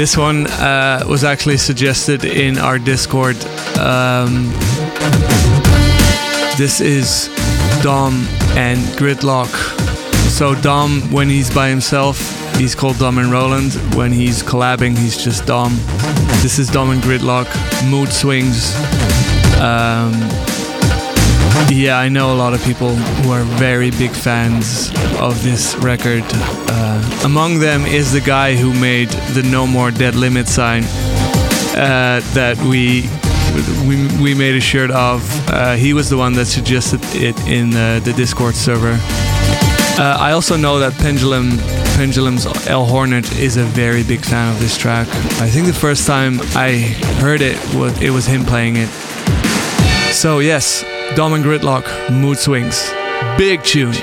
This 0.00 0.16
one 0.16 0.46
uh, 0.46 1.04
was 1.06 1.24
actually 1.24 1.58
suggested 1.58 2.24
in 2.24 2.56
our 2.56 2.78
Discord. 2.78 3.36
Um, 3.78 4.48
this 6.56 6.80
is 6.80 7.28
Dom 7.82 8.26
and 8.56 8.80
Gridlok. 8.96 9.50
So 10.30 10.54
Dom, 10.54 11.02
when 11.12 11.28
he's 11.28 11.54
by 11.54 11.68
himself, 11.68 12.16
he's 12.56 12.74
called 12.74 12.98
Dom 12.98 13.18
and 13.18 13.30
Roland. 13.30 13.74
When 13.94 14.10
he's 14.10 14.42
collabing, 14.42 14.96
he's 14.96 15.22
just 15.22 15.44
Dom. 15.44 15.76
This 16.40 16.58
is 16.58 16.68
Dom 16.68 16.88
and 16.88 17.02
Gridlok. 17.02 17.48
Mood 17.90 18.10
swings. 18.10 18.74
Um, 19.60 20.14
yeah, 21.68 21.98
I 21.98 22.08
know 22.08 22.32
a 22.32 22.38
lot 22.38 22.54
of 22.54 22.64
people 22.64 22.94
who 22.96 23.32
are 23.32 23.44
very 23.58 23.90
big 23.90 24.12
fans 24.12 24.88
of 25.20 25.42
this 25.42 25.76
record. 25.76 26.24
Uh, 26.26 27.22
among 27.24 27.60
them 27.60 27.84
is 27.84 28.12
the 28.12 28.20
guy 28.20 28.56
who 28.56 28.72
made 28.80 29.10
the 29.34 29.42
No 29.42 29.66
More 29.66 29.90
Dead 29.90 30.14
Limit 30.14 30.48
sign 30.48 30.82
uh, 31.76 32.20
that 32.34 32.56
we 32.58 33.08
we 33.86 33.96
we 34.22 34.34
made 34.34 34.56
a 34.56 34.60
shirt 34.60 34.90
of. 34.90 35.20
Uh, 35.48 35.76
he 35.76 35.92
was 35.92 36.08
the 36.08 36.16
one 36.16 36.32
that 36.34 36.46
suggested 36.46 37.00
it 37.14 37.38
in 37.46 37.74
uh, 37.74 38.00
the 38.00 38.12
Discord 38.14 38.54
server. 38.54 38.96
Uh, 39.98 40.16
I 40.18 40.32
also 40.32 40.56
know 40.56 40.78
that 40.78 40.94
Pendulum 40.94 41.58
Pendulum's 41.96 42.46
El 42.66 42.86
Hornet 42.86 43.30
is 43.38 43.56
a 43.56 43.64
very 43.64 44.02
big 44.02 44.24
fan 44.24 44.54
of 44.54 44.60
this 44.60 44.78
track. 44.78 45.06
I 45.40 45.48
think 45.50 45.66
the 45.66 45.72
first 45.72 46.06
time 46.06 46.40
I 46.54 46.78
heard 47.20 47.42
it 47.42 47.58
was 47.74 48.00
it 48.00 48.10
was 48.10 48.26
him 48.26 48.44
playing 48.44 48.76
it. 48.76 48.88
So 50.12 50.38
yes, 50.38 50.84
Dom 51.14 51.34
and 51.34 51.44
Gridlok, 51.44 51.84
Mood 52.10 52.38
Swings, 52.38 52.90
big 53.36 53.62
tune. 53.62 53.94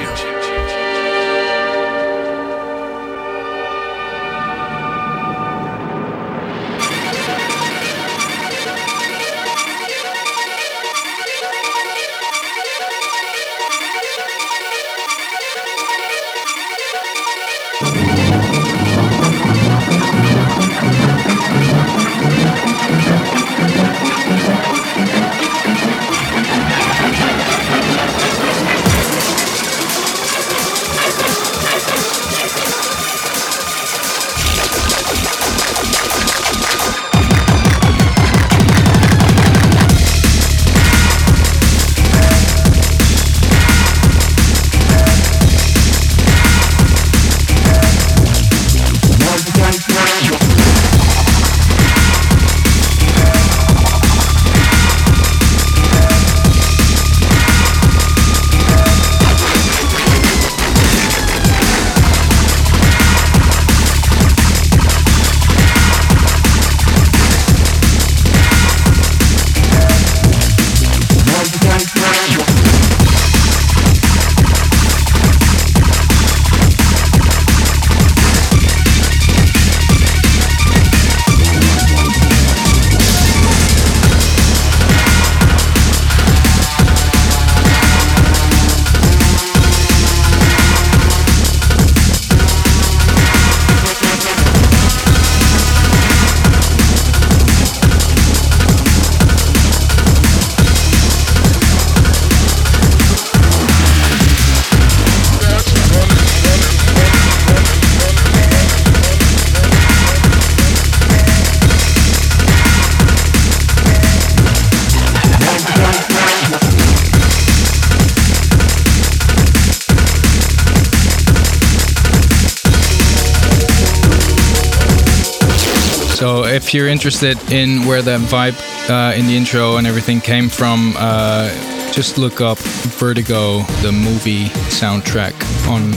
If 126.68 126.74
you're 126.74 126.90
interested 126.90 127.38
in 127.50 127.86
where 127.86 128.02
that 128.02 128.20
vibe 128.20 128.58
uh, 128.90 129.16
in 129.16 129.26
the 129.26 129.38
intro 129.38 129.78
and 129.78 129.88
everything 129.88 130.20
came 130.20 130.50
from, 130.50 130.94
uh, 130.98 131.48
just 131.94 132.18
look 132.18 132.42
up 132.42 132.58
Vertigo, 133.00 133.62
the 133.82 133.94
movie 133.94 134.48
soundtrack 134.76 135.32
on 135.70 135.94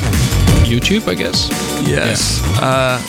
YouTube, 0.65 1.09
I 1.09 1.15
guess. 1.17 1.49
Yes. 1.85 2.41
Uh, 2.63 3.03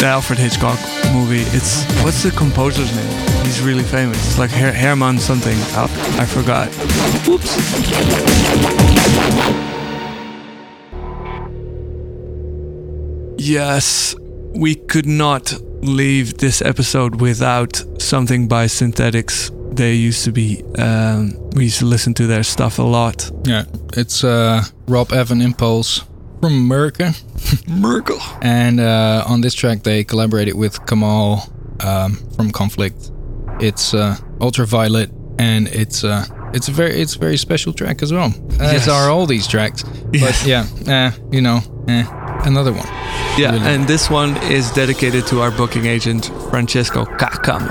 the 0.00 0.06
Alfred 0.06 0.38
Hitchcock 0.38 0.78
movie. 1.12 1.42
It's 1.54 1.84
what's 2.02 2.22
the 2.22 2.30
composer's 2.30 2.96
name? 2.96 3.44
He's 3.44 3.60
really 3.60 3.84
famous. 3.84 4.16
It's 4.26 4.38
like 4.38 4.50
Her- 4.50 4.72
Herman 4.72 5.18
something. 5.18 5.58
I, 5.76 5.84
I 6.18 6.24
forgot. 6.24 6.68
Whoops. 7.28 7.52
Yes, 13.38 14.14
we 14.54 14.74
could 14.74 15.06
not 15.06 15.54
leave 15.82 16.38
this 16.38 16.62
episode 16.62 17.20
without 17.20 17.82
something 17.98 18.48
by 18.48 18.66
Synthetics. 18.66 19.50
They 19.72 19.94
used 19.94 20.24
to 20.24 20.32
be. 20.32 20.62
Um, 20.78 21.50
we 21.50 21.64
used 21.64 21.78
to 21.78 21.86
listen 21.86 22.14
to 22.14 22.26
their 22.26 22.42
stuff 22.42 22.78
a 22.78 22.82
lot. 22.82 23.30
Yeah, 23.44 23.64
it's 23.96 24.22
uh, 24.22 24.62
Rob 24.86 25.12
Evan 25.12 25.40
Impulse 25.40 26.04
from 26.40 26.52
America. 26.52 27.14
Merkel. 27.68 28.18
And 28.42 28.80
uh, 28.80 29.24
on 29.26 29.40
this 29.40 29.54
track, 29.54 29.82
they 29.82 30.04
collaborated 30.04 30.54
with 30.54 30.84
Kemal 30.86 31.40
um, 31.80 32.16
from 32.36 32.50
Konflict. 32.50 33.10
It's 33.62 33.94
uh, 33.94 34.16
ultraviolet, 34.40 35.10
and 35.38 35.68
it's 35.68 36.04
uh, 36.04 36.24
it's 36.52 36.68
a 36.68 36.72
very 36.72 37.00
it's 37.00 37.16
a 37.16 37.18
very 37.18 37.36
special 37.36 37.72
track 37.72 38.02
as 38.02 38.12
well. 38.12 38.32
As 38.60 38.88
are 38.88 39.10
all 39.10 39.26
these 39.26 39.46
tracks. 39.46 39.82
But 39.82 40.44
yeah, 40.44 40.66
eh, 40.86 41.12
you 41.30 41.40
know, 41.40 41.60
eh, 41.88 42.04
another 42.46 42.72
one. 42.72 42.86
Yeah, 43.38 43.52
Really. 43.52 43.66
and 43.66 43.86
this 43.88 44.10
one 44.10 44.36
is 44.52 44.70
dedicated 44.72 45.26
to 45.28 45.40
our 45.40 45.50
booking 45.50 45.86
agent, 45.86 46.26
Francesco 46.50 47.04
Kakam. 47.04 47.62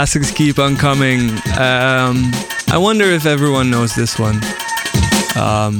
Classics 0.00 0.30
keep 0.30 0.58
on 0.58 0.78
coming. 0.78 1.28
Um, 1.60 2.32
I 2.72 2.78
wonder 2.78 3.04
if 3.04 3.26
everyone 3.26 3.70
knows 3.70 3.94
this 3.94 4.18
one. 4.18 4.36
Um, 5.36 5.78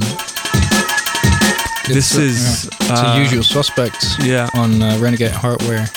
this 1.89 2.15
It's, 2.15 2.17
is 2.17 2.65
yeah. 2.65 2.93
It's 2.93 3.01
uh, 3.01 3.15
a 3.17 3.19
usual 3.19 3.43
suspects 3.43 4.19
Yeah, 4.23 4.51
on 4.53 4.83
uh, 4.83 4.99
Renegade 5.01 5.31
Hardware. 5.31 5.89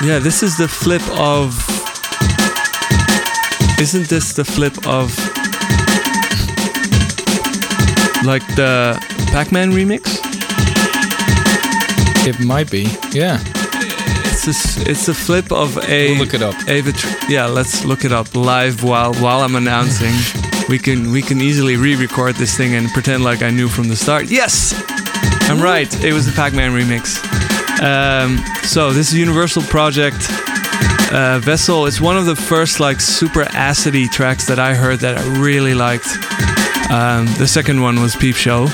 yeah. 0.00 0.20
This 0.20 0.44
is 0.44 0.56
the 0.58 0.68
flip 0.68 1.02
of. 1.18 1.58
Isn't 3.80 4.08
this 4.08 4.32
the 4.34 4.44
flip 4.44 4.76
of 4.86 5.10
like 8.24 8.46
the 8.54 8.96
Pac-Man 9.32 9.72
remix? 9.72 10.20
It 12.28 12.38
might 12.38 12.70
be, 12.70 12.86
yeah. 13.10 13.40
It's 14.42 14.76
a, 14.86 14.90
it's 14.90 15.08
a 15.08 15.14
flip 15.14 15.52
of 15.52 15.76
a. 15.86 16.12
We'll 16.12 16.18
look 16.18 16.32
it 16.32 16.40
up. 16.40 16.54
Tr- 16.54 17.30
yeah, 17.30 17.44
let's 17.44 17.84
look 17.84 18.06
it 18.06 18.12
up 18.12 18.34
live 18.34 18.82
while 18.82 19.12
while 19.14 19.40
I'm 19.40 19.54
announcing. 19.54 20.14
we 20.70 20.78
can 20.78 21.12
we 21.12 21.20
can 21.20 21.42
easily 21.42 21.76
re-record 21.76 22.36
this 22.36 22.56
thing 22.56 22.74
and 22.74 22.88
pretend 22.88 23.22
like 23.22 23.42
I 23.42 23.50
knew 23.50 23.68
from 23.68 23.88
the 23.88 23.96
start. 23.96 24.30
Yes, 24.30 24.72
I'm 25.50 25.60
right. 25.60 25.92
It 26.02 26.14
was 26.14 26.24
the 26.24 26.32
Pac-Man 26.32 26.72
remix. 26.72 27.20
Um, 27.82 28.38
so 28.62 28.92
this 28.94 29.12
is 29.12 29.18
Universal 29.18 29.62
Project 29.64 30.16
uh, 31.12 31.38
Vessel. 31.42 31.84
It's 31.84 32.00
one 32.00 32.16
of 32.16 32.24
the 32.24 32.36
first 32.36 32.80
like 32.80 33.00
super 33.00 33.44
acidy 33.44 34.10
tracks 34.10 34.46
that 34.46 34.58
I 34.58 34.74
heard 34.74 35.00
that 35.00 35.18
I 35.18 35.38
really 35.38 35.74
liked. 35.74 36.08
Um, 36.90 37.26
the 37.36 37.46
second 37.46 37.82
one 37.82 38.00
was 38.00 38.16
Peep 38.16 38.36
Show. 38.36 38.68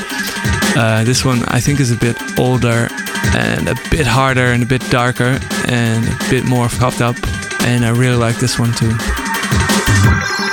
Uh, 0.76 1.02
this 1.02 1.24
one 1.24 1.42
I 1.48 1.58
think 1.58 1.80
is 1.80 1.90
a 1.90 1.96
bit 1.96 2.16
older 2.38 2.88
and 3.36 3.68
a 3.68 3.74
bit 3.90 4.06
harder 4.06 4.46
and 4.46 4.62
a 4.62 4.66
bit 4.66 4.82
darker 4.90 5.38
and 5.68 6.08
a 6.08 6.16
bit 6.30 6.44
more 6.44 6.68
popped 6.68 7.00
up. 7.00 7.16
And 7.62 7.84
I 7.84 7.90
really 7.90 8.16
like 8.16 8.36
this 8.36 8.58
one 8.58 8.72
too. 8.72 10.45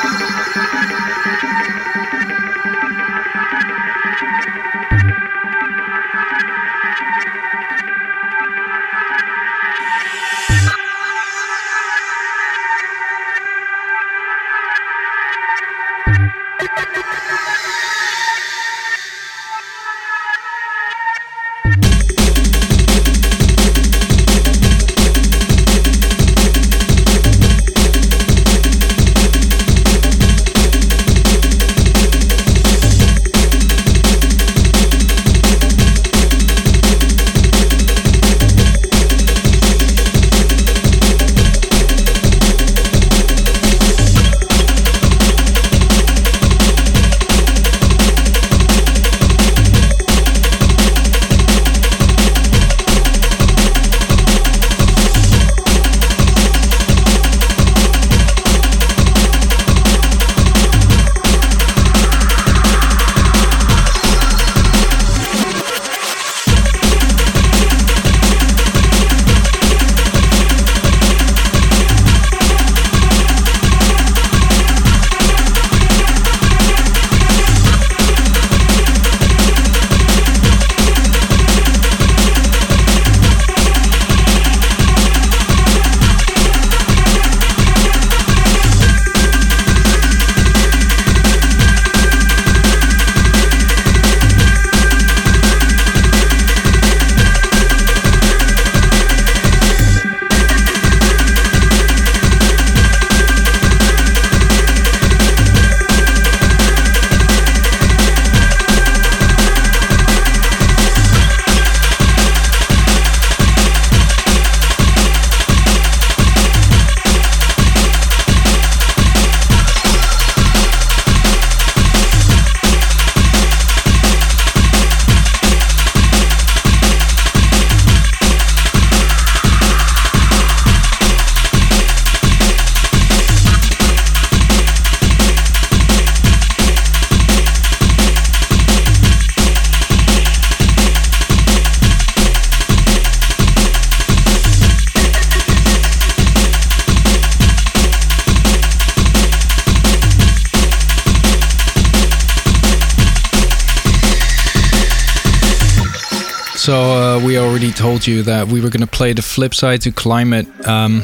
Told 157.93 158.07
you 158.07 158.23
that 158.23 158.47
we 158.47 158.59
were 158.59 158.71
going 158.71 158.81
to 158.81 158.87
play 158.87 159.13
the 159.13 159.21
flip 159.21 159.53
side 159.53 159.81
to 159.81 159.91
Climate, 159.91 160.47
um, 160.67 161.03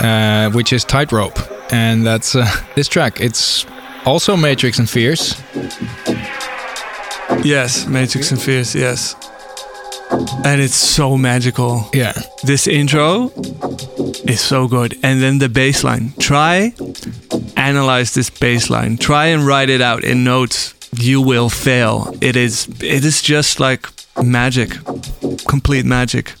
uh, 0.00 0.50
which 0.50 0.70
is 0.70 0.84
Tightrope. 0.84 1.38
And 1.72 2.04
that's 2.06 2.36
uh, 2.36 2.46
this 2.74 2.88
track. 2.88 3.22
It's 3.22 3.64
also 4.04 4.36
Matrix 4.36 4.78
and 4.78 4.86
Fierce. 4.86 5.40
Yes, 7.42 7.86
Matrix 7.86 8.32
and 8.32 8.38
Fierce, 8.38 8.74
yes. 8.74 9.16
And 10.44 10.60
it's 10.60 10.74
so 10.74 11.16
magical. 11.16 11.88
Yeah. 11.94 12.12
This 12.44 12.66
intro 12.66 13.32
is 14.28 14.42
so 14.42 14.68
good. 14.68 14.98
And 15.02 15.22
then 15.22 15.38
the 15.38 15.48
bass 15.48 15.82
line. 15.82 16.12
Try 16.18 16.74
analyze 17.56 18.12
this 18.12 18.28
bass 18.28 18.68
line. 18.68 18.98
Try 18.98 19.28
and 19.28 19.46
write 19.46 19.70
it 19.70 19.80
out 19.80 20.04
in 20.04 20.22
notes. 20.22 20.74
You 20.92 21.22
will 21.22 21.48
fail. 21.48 22.14
It 22.20 22.36
is 22.36 22.68
it 22.82 23.06
is 23.06 23.22
just 23.22 23.58
like 23.58 23.88
magic. 24.22 24.76
Complete 25.50 25.84
magic. 25.84 26.36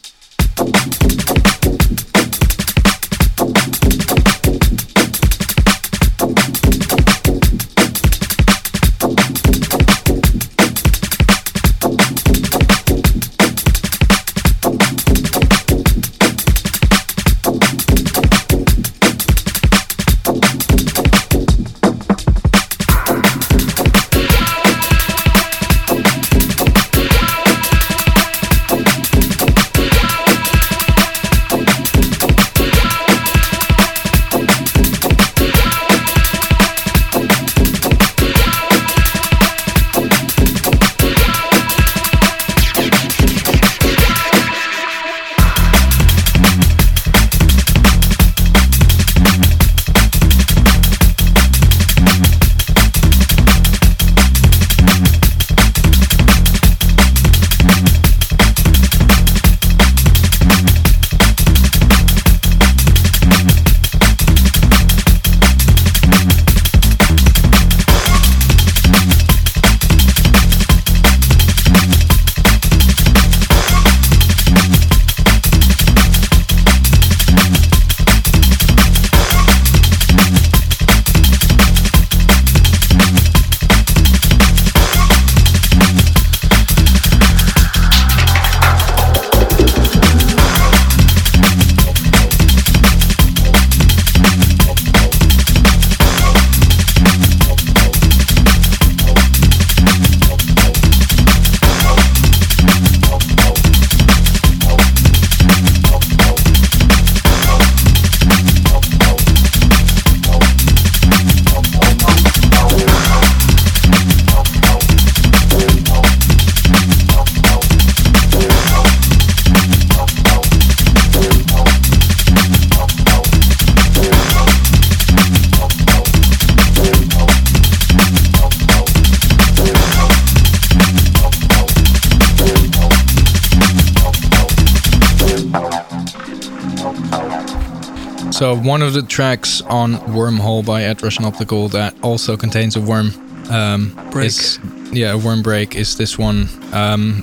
One 138.62 138.82
of 138.82 138.92
the 138.92 139.02
tracks 139.02 139.62
on 139.62 139.94
Wormhole 139.94 140.64
by 140.64 140.82
Ed 140.82 141.02
Rush 141.02 141.16
and 141.16 141.26
Optical 141.26 141.68
that 141.70 141.94
also 142.02 142.36
contains 142.36 142.76
a 142.76 142.80
worm 142.80 143.10
um, 143.50 143.92
Break. 144.10 144.26
Is, 144.26 144.58
yeah, 144.92 145.12
a 145.12 145.18
worm 145.18 145.42
break 145.42 145.74
is 145.76 145.96
this 145.96 146.18
one. 146.18 146.48
Um, 146.72 147.22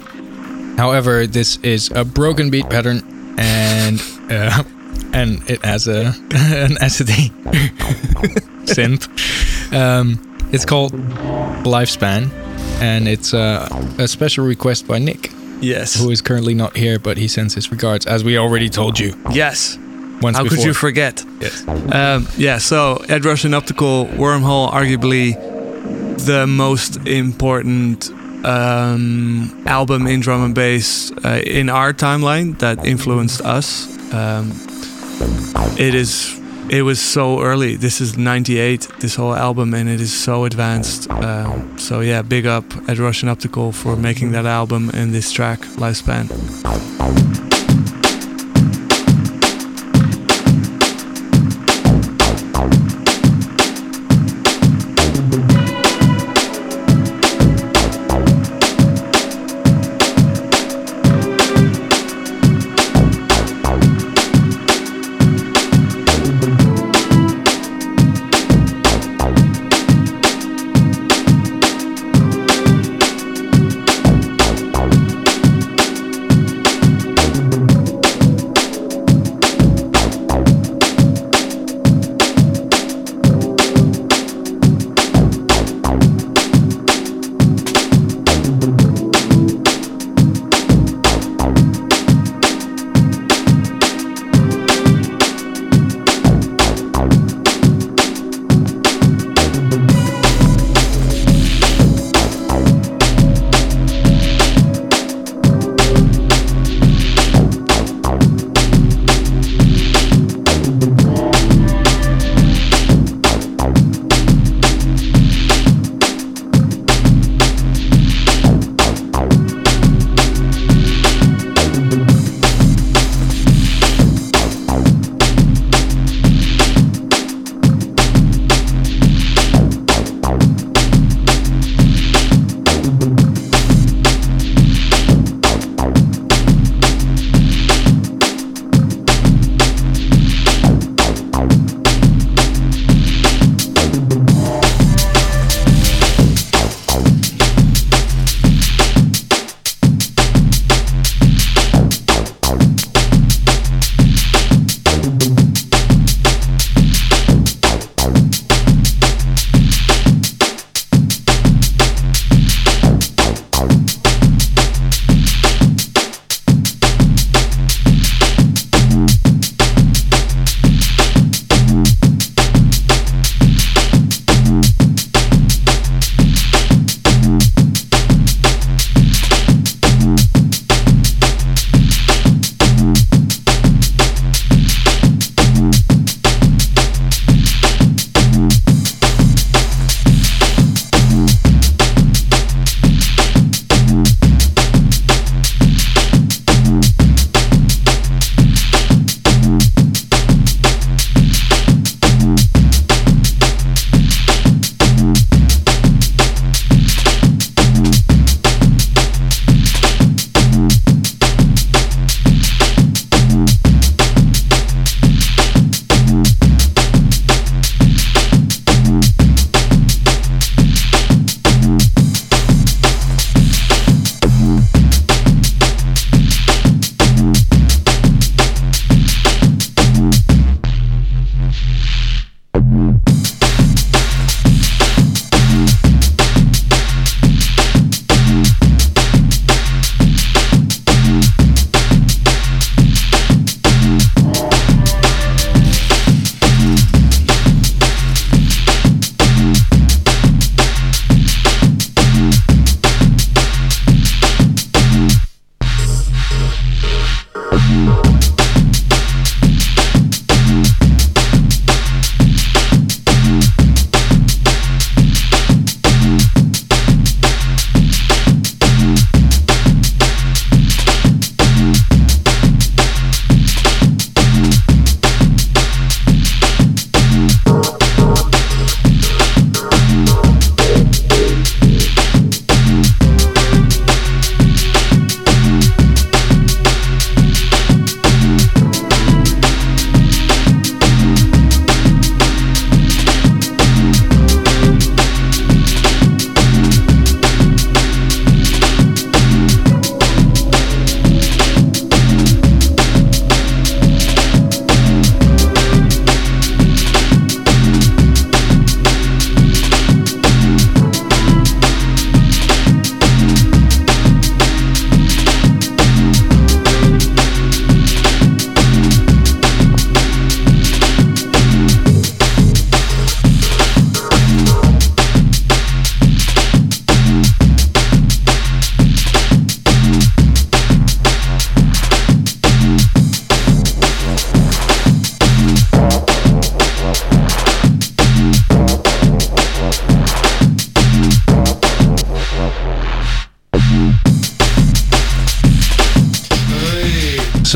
however, 0.77 1.27
this 1.27 1.57
is 1.57 1.91
a 1.91 2.03
broken 2.03 2.49
beat 2.49 2.69
pattern 2.69 3.03
and 3.37 4.01
uh, 4.29 4.63
and 5.13 5.47
it 5.49 5.63
has 5.63 5.87
a 5.87 6.07
an 6.31 6.75
acidy 6.81 7.29
synth. 8.65 9.07
Um, 9.73 10.19
it's 10.51 10.65
called 10.65 10.93
Lifespan, 11.63 12.31
and 12.81 13.07
it's 13.07 13.33
uh, 13.33 13.67
a 13.99 14.07
special 14.07 14.45
request 14.45 14.87
by 14.87 14.97
Nick, 14.97 15.31
Yes. 15.61 15.99
who 16.01 16.09
is 16.09 16.21
currently 16.21 16.53
not 16.53 16.75
here, 16.77 16.99
but 16.99 17.17
he 17.17 17.27
sends 17.27 17.53
his 17.53 17.69
regards, 17.71 18.05
as 18.05 18.23
we 18.23 18.37
already 18.37 18.69
told 18.69 18.97
you 18.99 19.13
Yes. 19.31 19.77
Once 20.21 20.37
How 20.37 20.43
before. 20.43 20.57
could 20.57 20.65
you 20.65 20.73
forget? 20.73 21.23
Yes. 21.39 21.67
Um, 21.67 22.27
yeah, 22.37 22.57
so 22.57 22.95
Ed 23.07 23.23
Rush 23.25 23.45
and 23.45 23.53
Optical 23.53 24.05
Wormhole, 24.07 24.71
arguably 24.71 25.35
the 26.25 26.47
most 26.47 26.97
important 27.07 28.09
um, 28.45 29.63
album 29.67 30.07
in 30.07 30.19
drum 30.19 30.43
and 30.43 30.55
bass 30.55 31.11
uh, 31.23 31.41
in 31.45 31.69
our 31.69 31.93
timeline 31.93 32.57
that 32.59 32.85
influenced 32.85 33.41
us. 33.41 33.87
Um, 34.13 34.51
it 35.77 35.93
is. 35.93 36.39
It 36.69 36.81
was 36.81 36.99
so 36.99 37.41
early. 37.41 37.75
This 37.77 38.01
is 38.01 38.17
'98. 38.17 38.87
This 38.99 39.15
whole 39.15 39.33
album, 39.33 39.73
and 39.73 39.87
it 39.87 40.01
is 40.01 40.11
so 40.11 40.43
advanced. 40.45 41.09
Um, 41.09 41.77
so 41.77 42.01
yeah, 42.01 42.21
big 42.21 42.45
up 42.45 42.65
Ed 42.89 42.97
Rush 42.97 43.21
and 43.21 43.29
Optical 43.29 43.71
for 43.71 43.95
making 43.95 44.31
that 44.33 44.45
album 44.45 44.89
and 44.93 45.13
this 45.13 45.31
track, 45.31 45.59
Lifespan. 45.77 46.27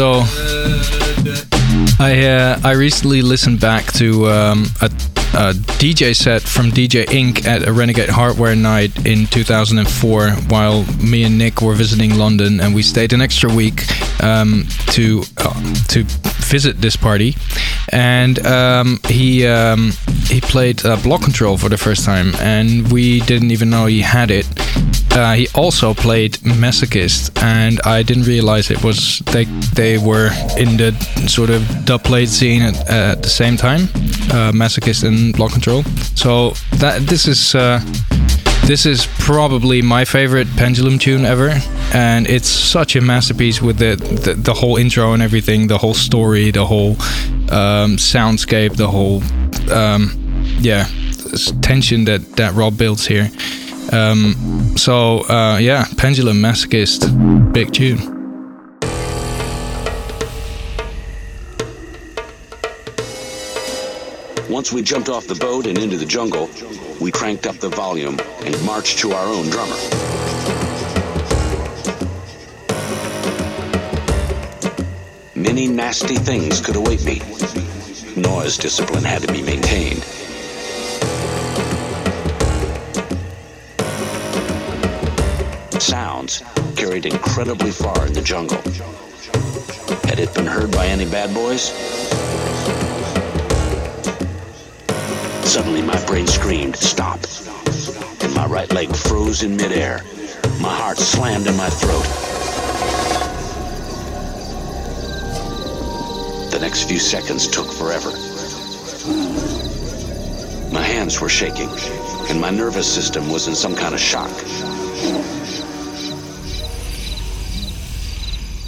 So 0.02 0.24
I 2.00 2.26
uh, 2.26 2.60
I 2.64 2.72
recently 2.72 3.22
listened 3.22 3.60
back 3.60 3.86
to 3.94 4.28
um, 4.30 4.66
a, 4.82 4.86
a, 4.86 5.54
DJ 5.78 6.16
set 6.16 6.42
from 6.42 6.72
DJ 6.72 7.08
Ink 7.14 7.46
at 7.46 7.68
a 7.68 7.72
Renegade 7.72 8.10
Hardware 8.10 8.56
night 8.56 9.06
in 9.06 9.28
2004, 9.28 10.32
while 10.50 10.86
me 10.96 11.22
and 11.22 11.38
Nick 11.38 11.62
were 11.62 11.76
visiting 11.76 12.18
London, 12.18 12.60
and 12.62 12.74
we 12.74 12.82
stayed 12.82 13.14
an 13.14 13.22
extra 13.22 13.54
week 13.54 13.84
um, 14.24 14.66
to 14.88 15.22
uh, 15.38 15.54
to 15.90 16.04
visit 16.50 16.82
this 16.82 16.96
party. 16.96 17.36
And 17.90 18.44
um, 18.44 19.00
he 19.06 19.46
um, 19.46 19.92
he 20.26 20.42
played 20.42 20.84
uh, 20.84 20.98
Block 21.04 21.22
Control 21.22 21.58
for 21.58 21.70
the 21.70 21.78
first 21.78 22.06
time, 22.06 22.34
and 22.40 22.92
we 22.92 23.20
didn't 23.20 23.52
even 23.52 23.70
know 23.70 23.86
he 23.86 24.02
had 24.02 24.32
it. 24.32 24.48
Uh, 25.14 25.34
he 25.34 25.48
also 25.56 25.94
played 25.94 26.34
Masochist, 26.44 27.32
and 27.42 27.80
I 27.82 28.04
didn't 28.04 28.24
realize 28.24 28.72
it 28.72 28.84
was 28.84 29.20
they 29.32 29.46
they 29.76 29.98
were 29.98 30.30
in 30.58 30.78
the 30.78 30.92
sort 31.28 31.50
of 31.50 31.62
dub 31.86 32.02
dubplate 32.02 32.28
scene 32.28 32.62
at, 32.62 32.90
at 32.90 33.24
the 33.24 33.30
same 33.30 33.58
time, 33.58 33.82
uh, 34.32 34.52
Masochist 34.52 35.04
and 35.04 35.36
Block 35.36 35.52
Control. 35.52 35.84
So 36.16 36.54
that 36.78 37.02
this 37.08 37.28
is 37.28 37.56
uh, 37.56 37.80
this 38.66 38.86
is 38.86 39.08
probably 39.20 39.82
my 39.82 40.06
favorite 40.06 40.48
Pendulum 40.56 40.98
tune 40.98 41.26
ever, 41.26 41.54
and 41.94 42.28
it's 42.28 42.48
such 42.48 42.96
a 42.96 43.02
masterpiece 43.02 43.62
with 43.62 43.78
the 43.78 43.96
the, 43.96 44.34
the 44.34 44.54
whole 44.54 44.78
intro 44.78 45.14
and 45.14 45.22
everything, 45.22 45.68
the 45.68 45.78
whole 45.78 45.94
story, 45.94 46.52
the 46.52 46.66
whole 46.66 46.92
um, 47.52 47.98
soundscape, 47.98 48.76
the 48.76 48.88
whole 48.88 49.22
um, 49.72 50.12
yeah 50.62 50.88
tension 51.62 52.06
that 52.06 52.22
that 52.38 52.54
Rob 52.54 52.78
builds 52.78 53.08
here. 53.08 53.30
Um, 53.92 54.78
so 54.78 55.28
uh, 55.30 55.58
yeah, 55.58 55.86
Pendulum 55.98 56.38
Masochist, 56.38 57.12
big 57.52 57.74
tune. 57.74 58.00
Once 64.50 64.72
we 64.72 64.82
jumped 64.82 65.10
off 65.10 65.28
the 65.28 65.36
boat 65.36 65.66
and 65.66 65.78
into 65.78 65.98
the 65.98 66.06
jungle, 66.06 66.50
we 67.00 67.12
cranked 67.12 67.48
up 67.48 67.56
the 67.58 67.70
volume 67.70 68.20
and 68.44 68.66
marched 68.66 69.00
to 69.00 69.12
our 69.12 69.28
own 69.28 69.50
drummer. 69.50 69.76
Many 75.36 75.68
nasty 75.68 76.16
things 76.16 76.62
could 76.62 76.76
await 76.76 77.04
me. 77.04 77.20
Noise 78.16 78.58
discipline 78.58 79.04
had 79.04 79.22
to 79.24 79.32
be 79.34 79.42
maintained. 79.42 80.06
Sounds 86.28 86.44
carried 86.76 87.06
incredibly 87.06 87.72
far 87.72 88.06
in 88.06 88.14
the 88.14 88.22
jungle. 88.22 88.58
Had 90.08 90.20
it 90.20 90.34
been 90.34 90.46
heard 90.46 90.72
by 90.72 90.86
any 90.86 91.06
bad 91.06 91.34
boys? 91.34 91.72
Suddenly 95.48 95.82
my 95.82 96.00
brain 96.06 96.28
screamed, 96.28 96.76
stop. 96.76 97.20
And 98.22 98.34
my 98.36 98.46
right 98.46 98.72
leg 98.72 98.96
froze 98.96 99.44
in 99.44 99.56
midair. 99.56 100.02
My 100.60 100.74
heart 100.74 100.98
slammed 100.98 101.48
in 101.48 101.58
my 101.58 101.70
throat. 101.70 102.06
The 106.52 106.60
next 106.60 106.84
few 106.84 107.00
seconds 107.00 107.48
took 107.48 107.72
forever. 107.72 108.12
My 110.72 110.84
hands 110.84 111.20
were 111.20 111.30
shaking, 111.30 111.70
and 112.30 112.40
my 112.40 112.52
nervous 112.52 112.88
system 112.88 113.30
was 113.30 113.48
in 113.48 113.56
some 113.56 113.76
kind 113.76 113.96
of 113.96 114.00
shock. 114.00 114.32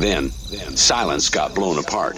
Then, 0.03 0.31
silence 0.75 1.29
got 1.29 1.55
blown 1.55 1.79
apart. 1.79 2.17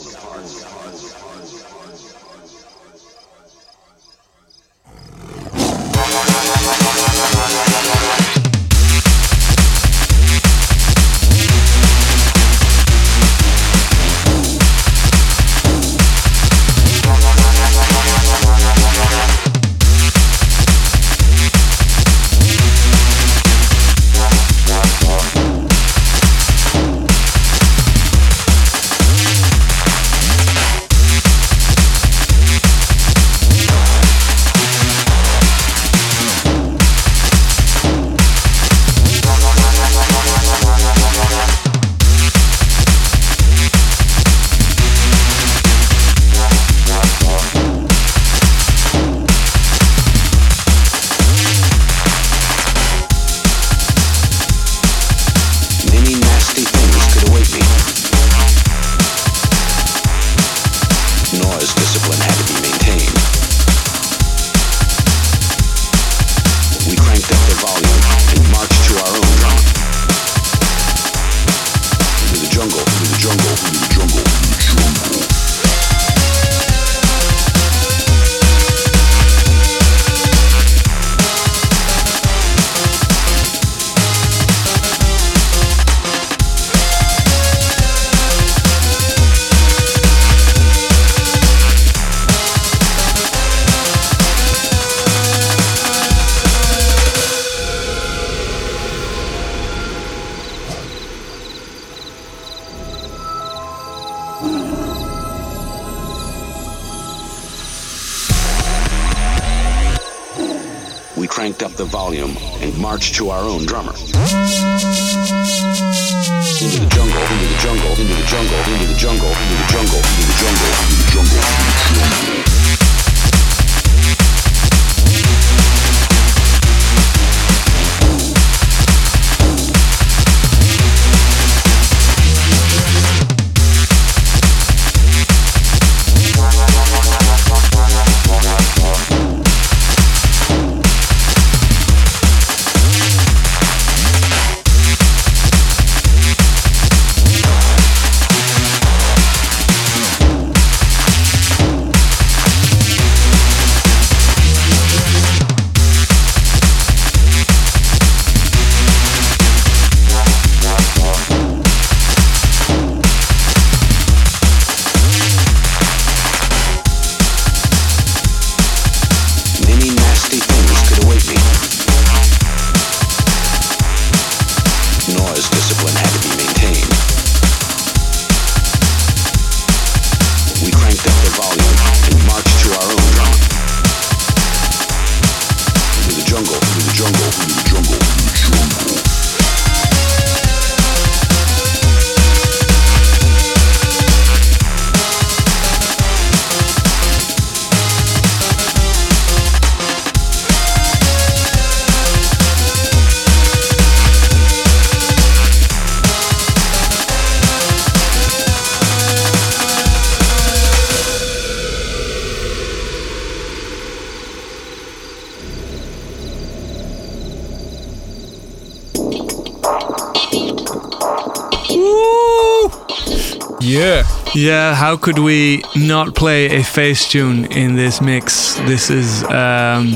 Yeah. 223.65 224.03
Yeah, 224.35 224.75
how 224.75 224.95
could 224.95 225.17
we 225.17 225.63
not 225.75 226.13
play 226.13 226.45
a 226.45 226.59
Phace 226.61 227.09
tune 227.09 227.45
in 227.45 227.75
this 227.75 227.99
mix? 227.99 228.55
This 228.59 228.91
is, 228.91 229.23
um, 229.23 229.93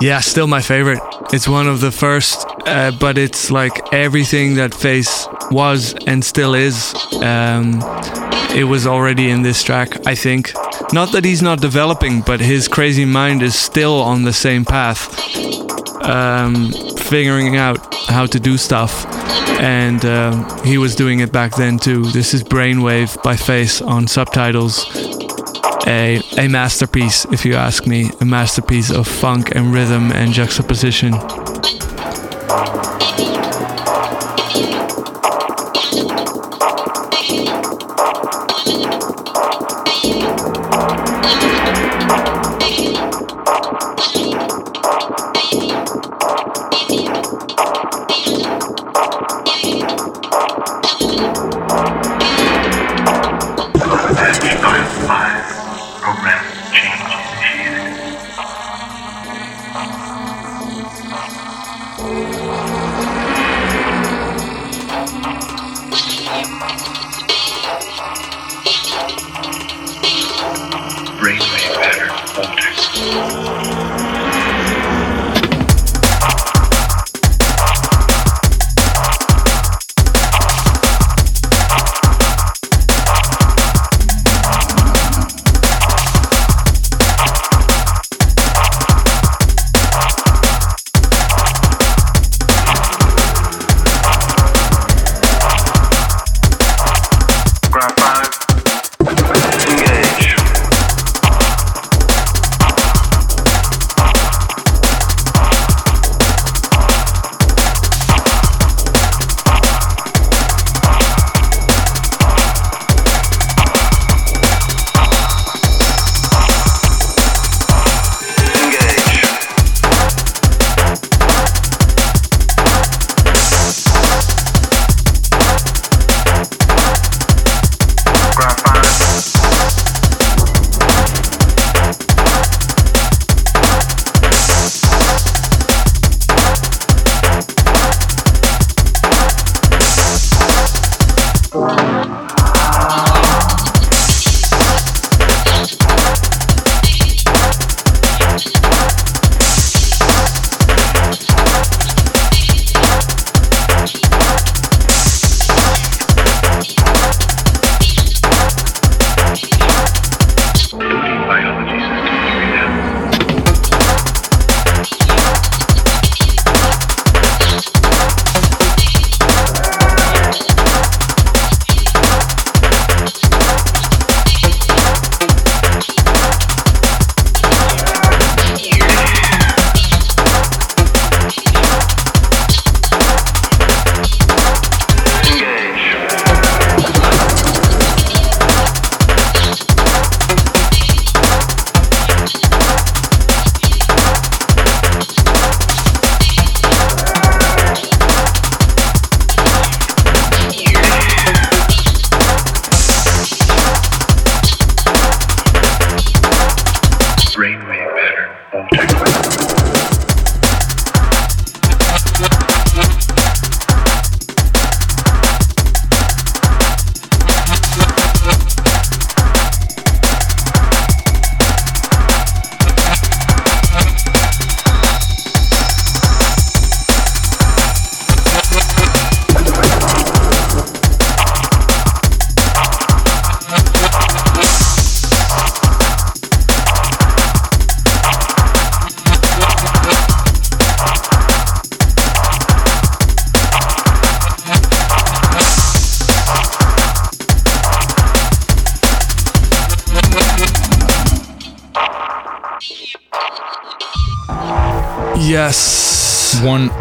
yeah, 0.00 0.20
still 0.20 0.46
my 0.46 0.60
favorite. 0.60 1.00
It's 1.32 1.48
one 1.48 1.66
of 1.66 1.80
the 1.80 1.90
first, 1.90 2.46
uh, 2.66 2.92
but 3.00 3.18
it's 3.18 3.50
like 3.50 3.92
everything 3.92 4.54
that 4.54 4.70
Phace 4.70 5.26
was 5.50 5.94
and 6.06 6.24
still 6.24 6.54
is. 6.54 6.94
Um, 7.14 7.80
it 8.54 8.64
was 8.68 8.86
already 8.86 9.30
in 9.30 9.42
this 9.42 9.64
track, 9.64 10.06
I 10.06 10.14
think. 10.14 10.52
Not 10.92 11.10
that 11.12 11.24
he's 11.24 11.42
not 11.42 11.60
developing, 11.60 12.20
but 12.20 12.38
his 12.38 12.68
crazy 12.68 13.04
mind 13.04 13.42
is 13.42 13.56
still 13.56 14.00
on 14.00 14.22
the 14.22 14.32
same 14.32 14.64
path, 14.64 15.18
um, 16.04 16.70
figuring 16.96 17.56
out 17.56 17.92
how 18.06 18.26
to 18.26 18.38
do 18.38 18.56
stuff. 18.56 19.21
And 19.62 20.04
um, 20.04 20.64
he 20.64 20.76
was 20.76 20.96
doing 20.96 21.20
it 21.20 21.30
back 21.30 21.54
then 21.54 21.78
too. 21.78 22.02
This 22.10 22.34
is 22.34 22.42
Brainwave 22.42 23.22
by 23.22 23.36
Phace 23.36 23.80
on 23.80 24.08
subtitles. 24.08 24.84
A, 25.86 26.20
a 26.36 26.48
masterpiece, 26.48 27.24
if 27.26 27.44
you 27.44 27.54
ask 27.54 27.86
me, 27.86 28.10
a 28.20 28.24
masterpiece 28.24 28.90
of 28.90 29.06
funk 29.06 29.54
and 29.54 29.72
rhythm 29.72 30.10
and 30.12 30.32
juxtaposition. 30.32 31.12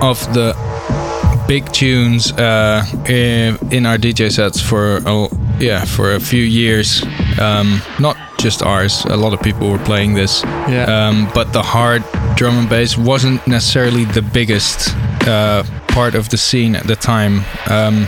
Of 0.02 0.20
the 0.34 0.56
big 1.48 1.72
tunes 1.74 2.32
uh, 2.34 2.86
in, 3.08 3.58
in 3.72 3.86
our 3.86 3.98
DJ 3.98 4.32
sets 4.32 4.62
for 4.62 4.98
a, 5.06 5.28
yeah 5.60 5.84
for 5.86 6.14
a 6.14 6.20
few 6.20 6.44
years. 6.44 7.04
Um, 7.40 7.82
not 8.00 8.18
just 8.40 8.64
ours. 8.64 9.06
A 9.06 9.18
lot 9.18 9.34
of 9.34 9.42
people 9.42 9.70
were 9.70 9.84
playing 9.86 10.14
this. 10.14 10.44
Yeah. 10.44 10.86
Um, 10.86 11.30
but 11.34 11.54
the 11.54 11.62
hard 11.62 12.04
drum 12.36 12.58
and 12.58 12.70
bass 12.70 12.98
wasn't 12.98 13.46
necessarily 13.48 14.06
the 14.06 14.22
biggest 14.22 14.96
uh, 15.28 15.64
part 15.90 16.16
of 16.16 16.30
the 16.30 16.38
scene 16.38 16.76
at 16.76 16.88
the 16.88 16.96
time. 16.96 17.42
Um, 17.70 18.08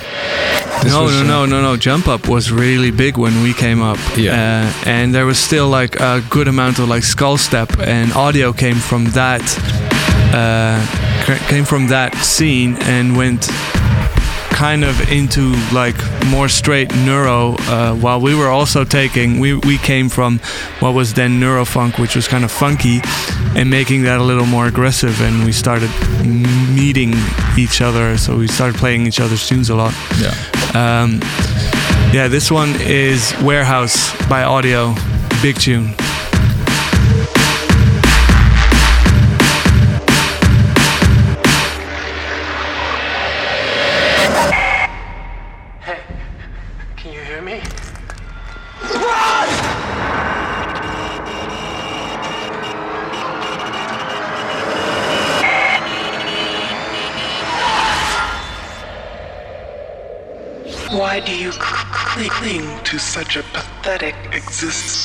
no, 0.86 1.08
no, 1.08 1.24
no, 1.24 1.46
no, 1.46 1.62
no. 1.62 1.78
Jump 1.78 2.08
Up 2.08 2.28
was 2.28 2.52
really 2.52 2.92
big 2.92 3.18
when 3.18 3.44
we 3.44 3.54
came 3.54 3.82
up. 3.82 4.00
Yeah. 4.18 4.34
Uh, 4.34 4.90
and 4.90 5.14
there 5.14 5.26
was 5.26 5.38
still 5.38 5.70
like 5.70 6.00
a 6.00 6.24
good 6.30 6.48
amount 6.48 6.80
of 6.80 6.90
like 6.90 7.04
skull 7.04 7.38
step 7.38 7.78
and 7.80 8.12
audio 8.14 8.52
came 8.54 8.76
from 8.76 9.06
that 9.12 9.44
uh, 10.34 11.03
came 11.48 11.66
from 11.66 11.88
that 11.88 12.16
scene 12.16 12.76
and 12.82 13.16
went 13.16 13.48
kind 14.54 14.84
of 14.84 15.12
into 15.12 15.54
like 15.74 15.96
more 16.28 16.48
straight 16.48 16.94
neuro, 16.96 17.56
uh, 17.62 17.96
while 17.96 18.22
we 18.22 18.36
were 18.36 18.50
also 18.50 18.84
taking 18.84 19.40
we 19.40 19.56
we 19.56 19.78
came 19.78 20.10
from 20.10 20.40
what 20.80 20.94
was 20.94 21.14
then 21.14 21.40
neurofunk, 21.40 22.00
which 22.00 22.16
was 22.16 22.28
kind 22.28 22.44
of 22.44 22.52
funky, 22.52 23.02
and 23.56 23.70
making 23.70 24.04
that 24.04 24.20
a 24.20 24.24
little 24.24 24.46
more 24.46 24.68
aggressive, 24.68 25.22
and 25.22 25.44
we 25.46 25.52
started 25.52 25.90
meeting 26.76 27.14
each 27.58 27.82
other. 27.82 28.18
So 28.18 28.38
we 28.38 28.48
started 28.48 28.78
playing 28.78 29.08
each 29.08 29.20
other's 29.20 29.48
tunes 29.48 29.70
a 29.70 29.76
lot. 29.76 29.94
Yeah. 30.20 30.34
Um, 30.74 31.20
yeah, 32.14 32.28
this 32.28 32.52
one 32.52 32.76
is 32.82 33.34
Warehouse 33.42 34.14
by 34.28 34.44
Audio, 34.44 34.94
big 35.42 35.58
tune. 35.58 35.96
To 62.94 63.00
such 63.00 63.38
a 63.38 63.42
pathetic 63.42 64.14
existence? 64.34 65.03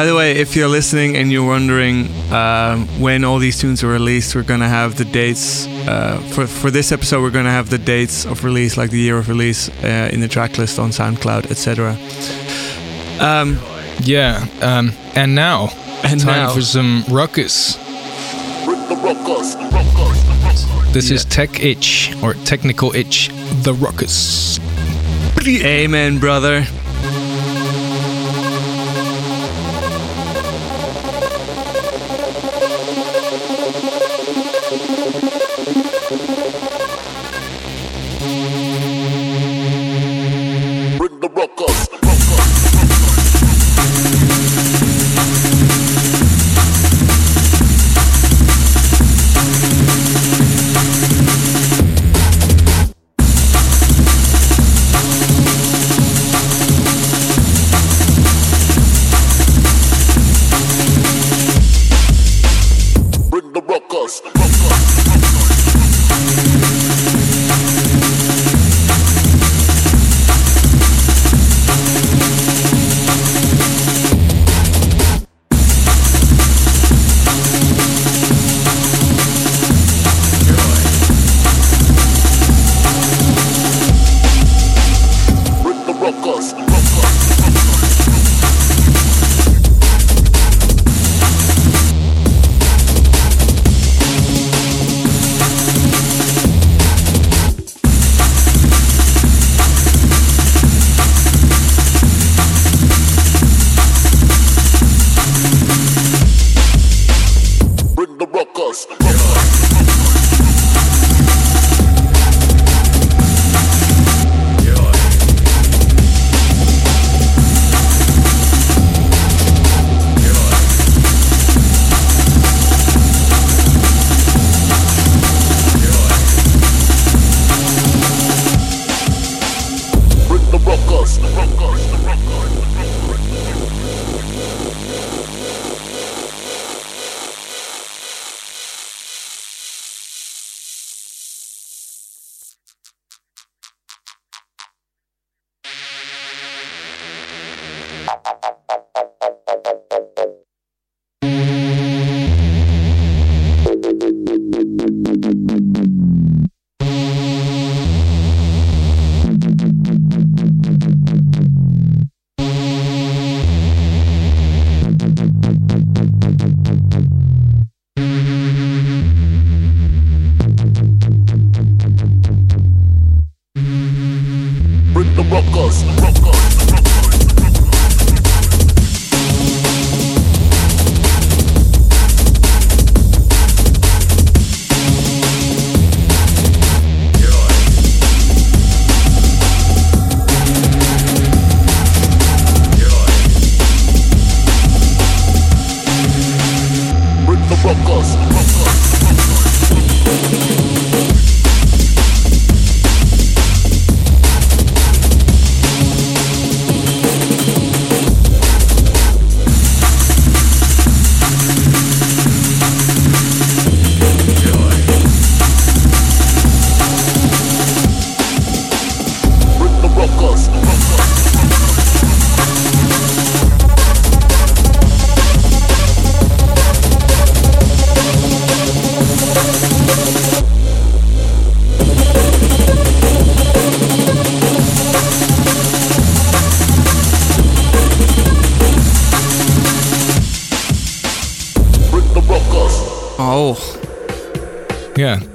By 0.00 0.06
the 0.06 0.14
way, 0.14 0.32
if 0.32 0.56
you're 0.56 0.66
listening 0.66 1.14
and 1.18 1.30
you're 1.30 1.46
wondering 1.46 2.08
um, 2.32 2.86
when 2.98 3.22
all 3.22 3.38
these 3.38 3.58
tunes 3.60 3.84
are 3.84 3.88
released, 3.88 4.34
we're 4.34 4.42
gonna 4.44 4.66
have 4.66 4.96
the 4.96 5.04
dates 5.04 5.66
uh, 5.86 6.16
for 6.32 6.46
for 6.46 6.70
this 6.70 6.90
episode. 6.90 7.20
We're 7.20 7.30
gonna 7.38 7.50
have 7.50 7.68
the 7.68 7.76
dates 7.76 8.24
of 8.24 8.42
release, 8.42 8.78
like 8.78 8.88
the 8.88 8.98
year 8.98 9.18
of 9.18 9.28
release, 9.28 9.68
uh, 9.84 10.08
in 10.10 10.20
the 10.20 10.26
track 10.28 10.56
list 10.56 10.78
on 10.78 10.88
SoundCloud, 10.88 11.50
etc. 11.50 11.98
Um, 13.20 13.58
Yeah. 14.02 14.46
Um, 14.62 14.94
and 15.14 15.34
now, 15.34 15.68
And 16.02 16.18
time 16.18 16.46
now- 16.46 16.54
for 16.54 16.62
some 16.62 17.04
ruckus. 17.10 17.76
This 20.94 21.10
is 21.10 21.26
Tech 21.26 21.62
Itch 21.62 22.16
or 22.22 22.32
Technical 22.46 22.96
Itch, 22.96 23.28
the 23.64 23.74
ruckus. 23.74 24.58
amen, 25.46 26.18
brother. 26.18 26.64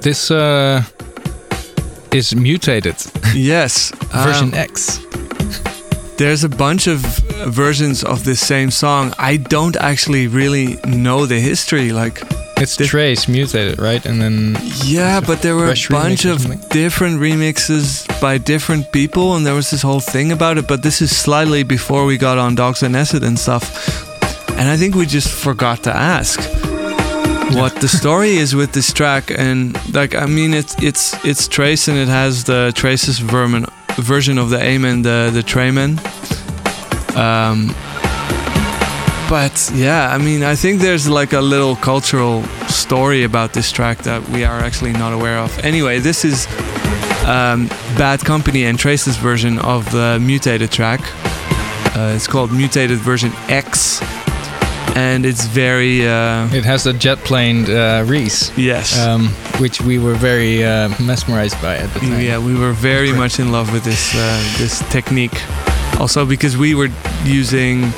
This 0.06 0.30
uh, 0.30 0.84
is 2.12 2.32
mutated 2.32 2.94
yes. 3.34 3.90
version 4.14 4.54
Um, 4.54 4.54
X. 4.54 5.00
There's 6.16 6.44
a 6.44 6.48
bunch 6.48 6.86
of 6.86 7.00
versions 7.48 8.04
of 8.04 8.22
this 8.22 8.38
same 8.38 8.70
song. 8.70 9.12
I 9.18 9.36
don't 9.36 9.74
actually 9.74 10.28
really 10.28 10.78
know 10.86 11.26
the 11.26 11.40
history. 11.40 11.90
Like, 11.90 12.22
It's 12.56 12.76
the- 12.76 12.86
Trace 12.86 13.26
mutated, 13.26 13.80
right? 13.80 14.06
And 14.06 14.22
then 14.22 14.56
yeah, 14.84 15.18
but 15.18 15.42
there 15.42 15.56
were 15.56 15.72
a 15.72 15.90
bunch 15.90 16.24
of 16.24 16.38
different 16.68 17.18
remixes 17.20 18.06
by 18.20 18.38
different 18.38 18.92
people, 18.92 19.34
and 19.34 19.44
there 19.44 19.56
was 19.56 19.70
this 19.70 19.82
whole 19.82 19.98
thing 19.98 20.30
about 20.30 20.56
it. 20.56 20.68
But 20.68 20.84
this 20.84 21.02
is 21.02 21.10
slightly 21.10 21.64
before 21.64 22.04
we 22.06 22.16
got 22.16 22.38
on 22.38 22.54
Dogs 22.54 22.84
On 22.84 22.94
Acid 22.94 23.24
and 23.24 23.36
stuff. 23.36 23.64
And 24.50 24.68
I 24.68 24.76
think 24.76 24.94
we 24.94 25.04
just 25.04 25.32
forgot 25.32 25.82
to 25.82 25.90
ask 25.90 26.38
what 27.52 27.74
the 27.76 27.88
story 27.88 28.36
is 28.36 28.54
with 28.54 28.72
this 28.72 28.92
track. 28.92 29.30
And 29.30 29.76
like, 29.94 30.14
I 30.14 30.26
mean, 30.26 30.54
it's 30.54 30.74
it's 30.82 31.14
it's 31.24 31.48
Trace, 31.48 31.88
and 31.88 31.98
it 31.98 32.08
has 32.08 32.44
the 32.44 32.72
Trace's 32.74 33.18
vermin, 33.18 33.66
version 33.96 34.38
of 34.38 34.50
the 34.50 34.62
Amen, 34.62 35.02
the 35.02 35.30
the 35.32 35.42
Trayman. 35.42 35.98
Um, 37.16 37.74
but 39.28 39.70
yeah, 39.74 40.14
I 40.14 40.18
mean, 40.18 40.44
I 40.44 40.54
think 40.54 40.80
there's 40.80 41.08
like 41.08 41.32
a 41.32 41.40
little 41.40 41.76
cultural 41.76 42.42
story 42.68 43.24
about 43.24 43.52
this 43.52 43.72
track 43.72 43.98
that 43.98 44.28
we 44.28 44.44
are 44.44 44.60
actually 44.60 44.92
not 44.92 45.12
aware 45.12 45.38
of. 45.38 45.58
Anyway, 45.64 45.98
this 45.98 46.24
is 46.24 46.46
um, 47.26 47.66
Bad 47.96 48.20
Company 48.20 48.64
and 48.64 48.78
Trace's 48.78 49.16
version 49.16 49.58
of 49.58 49.90
the 49.90 50.18
mutated 50.20 50.70
track. 50.70 51.00
Uh, 51.96 52.12
it's 52.14 52.26
called 52.26 52.52
Mutated 52.52 52.98
Version 52.98 53.32
X, 53.48 54.00
and 54.96 55.26
it's 55.26 55.44
very 55.44 56.08
uh, 56.08 56.48
it 56.52 56.64
has 56.64 56.86
a 56.86 56.92
jet 56.92 57.18
planed 57.18 57.68
uh, 57.68 58.02
Reese, 58.06 58.50
yes. 58.56 58.98
um, 58.98 59.28
which 59.60 59.80
we 59.82 59.98
were 59.98 60.14
very 60.14 60.64
uh, 60.64 60.88
mesmerized 61.00 61.60
by 61.60 61.76
at 61.76 61.92
the 61.92 62.00
time. 62.00 62.20
Yeah, 62.20 62.38
we 62.38 62.58
were 62.58 62.72
very 62.72 63.12
much 63.12 63.38
in 63.38 63.52
love 63.52 63.72
with 63.72 63.84
this 63.84 64.14
uh, 64.14 64.18
this 64.58 64.80
technique. 64.90 65.38
Also 66.00 66.24
because 66.24 66.56
we 66.56 66.74
were 66.74 66.88
using 67.24 67.90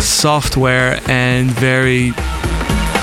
software 0.00 1.00
and 1.08 1.50
very 1.50 2.12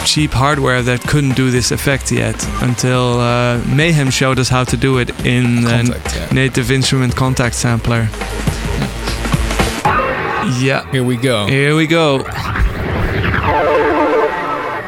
cheap 0.05 0.31
hardware 0.31 0.81
that 0.81 0.99
couldn't 1.07 1.35
do 1.35 1.49
this 1.51 1.71
effect 1.71 2.11
yet 2.11 2.35
until 2.61 3.19
uh, 3.19 3.57
Mayhem 3.67 4.09
showed 4.09 4.39
us 4.39 4.49
how 4.49 4.63
to 4.65 4.75
do 4.77 4.97
it 4.97 5.09
in 5.25 5.45
a 5.65 5.83
Kontakt, 5.83 6.15
yeah. 6.15 6.33
native 6.33 6.71
instrument 6.71 7.15
Kontakt 7.15 7.53
sampler. 7.53 8.09
Yeah, 10.59 10.89
Here 10.91 11.03
we 11.03 11.17
go. 11.17 11.47
here 11.47 11.75
we 11.75 11.87
go. 11.87 12.23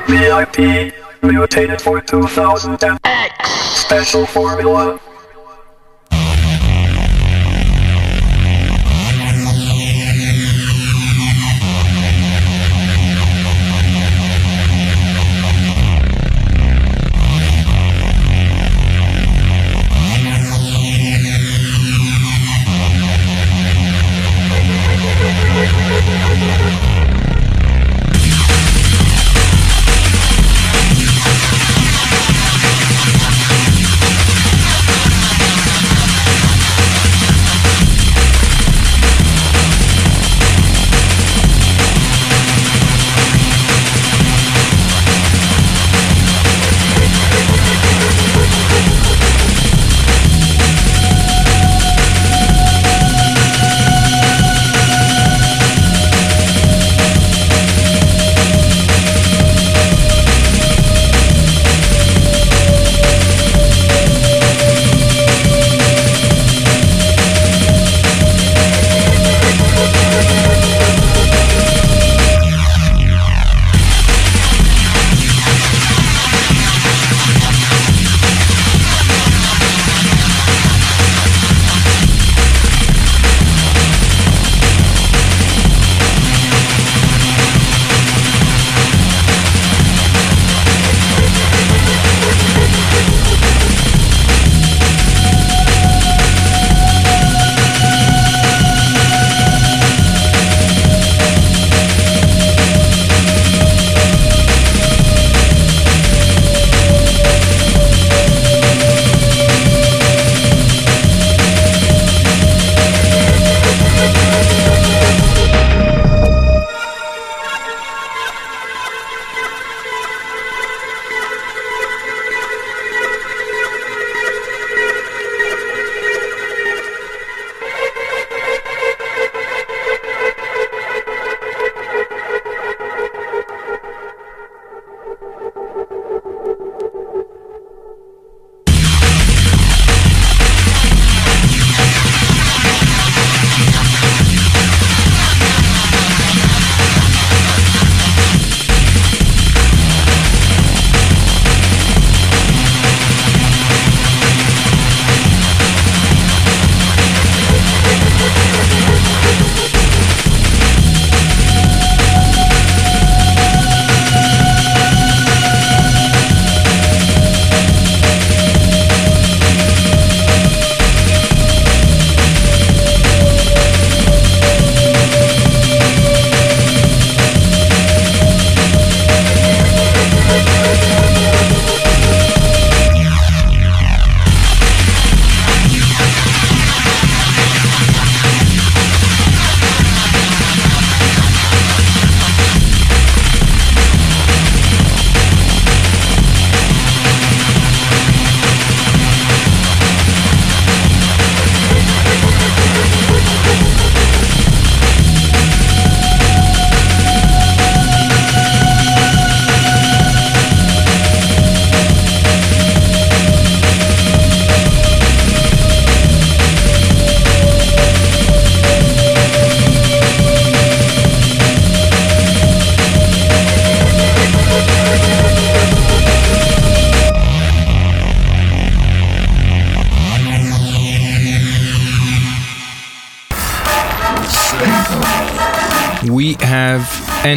VIP 0.08 0.94
mutated 1.22 1.82
for 1.82 2.02
2000 2.02 2.84
and 2.84 3.00
special 3.76 4.26
formula. 4.26 5.00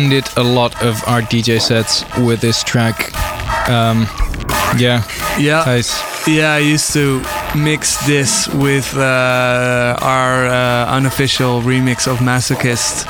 Ended 0.06 0.28
a 0.36 0.42
lot 0.42 0.72
of 0.84 0.94
our 1.08 1.20
DJ 1.20 1.60
sets 1.60 2.04
with 2.18 2.40
this 2.40 2.62
track. 2.62 3.12
Um, 3.68 4.06
yeah, 4.78 5.02
Yeah. 5.38 5.64
Yeah, 6.28 6.54
I 6.54 6.58
used 6.58 6.92
to 6.92 7.22
mix 7.56 8.06
this 8.06 8.46
with 8.54 8.96
uh, 8.96 9.96
our 10.00 10.46
uh, 10.46 10.96
unofficial 10.96 11.60
remix 11.62 12.06
of 12.06 12.18
Masochist. 12.18 13.04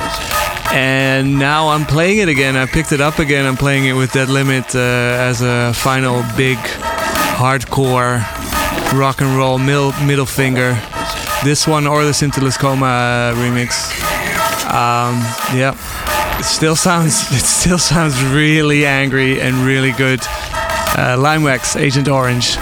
And 0.73 1.39
now 1.39 1.69
I'm 1.69 1.85
playing 1.85 2.19
it 2.19 2.29
again. 2.31 2.57
I 2.57 2.65
picked 2.65 2.93
it 2.93 3.03
up 3.03 3.19
again. 3.19 3.45
I'm 3.45 3.59
playing 3.59 3.85
it 3.85 3.93
with 3.93 4.13
Dead 4.13 4.31
Limit 4.31 4.75
uh, 4.75 5.29
as 5.29 5.43
a 5.43 5.75
final 5.75 6.25
big 6.35 6.57
hardcore 7.37 8.25
rock 8.99 9.21
and 9.21 9.37
roll 9.37 9.59
middle, 9.59 9.93
middle 10.07 10.27
finger. 10.27 10.79
This 11.45 11.67
one 11.67 11.87
or 11.87 12.05
the 12.05 12.15
Scintillas 12.15 12.57
Coma 12.57 13.35
remix. 13.37 13.93
Um, 14.67 15.21
yeah, 15.55 15.77
it 16.39 16.45
still 16.45 16.77
sounds 16.77 17.15
it 17.33 17.45
still 17.45 17.79
sounds 17.79 18.23
really 18.25 18.85
angry 18.87 19.41
and 19.41 19.57
really 19.57 19.93
good. 19.93 20.21
Uh, 20.99 21.17
Limewax, 21.19 21.79
Agent 21.79 22.09
Orange. 22.09 22.57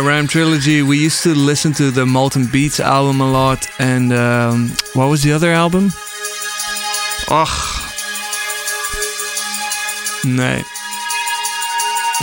Ram 0.00 0.26
Trilogy. 0.26 0.82
We 0.82 0.96
used 1.06 1.22
to 1.22 1.34
listen 1.34 1.72
to 1.74 1.90
the 1.90 2.04
Molten 2.04 2.46
Beats 2.50 2.80
album 2.80 3.20
a 3.20 3.30
lot. 3.30 3.68
And 3.78 4.12
um, 4.12 4.70
what 4.94 5.08
was 5.08 5.22
the 5.22 5.32
other 5.34 5.52
album? 5.52 5.90
Och. 7.28 7.84
Nee, 10.22 10.64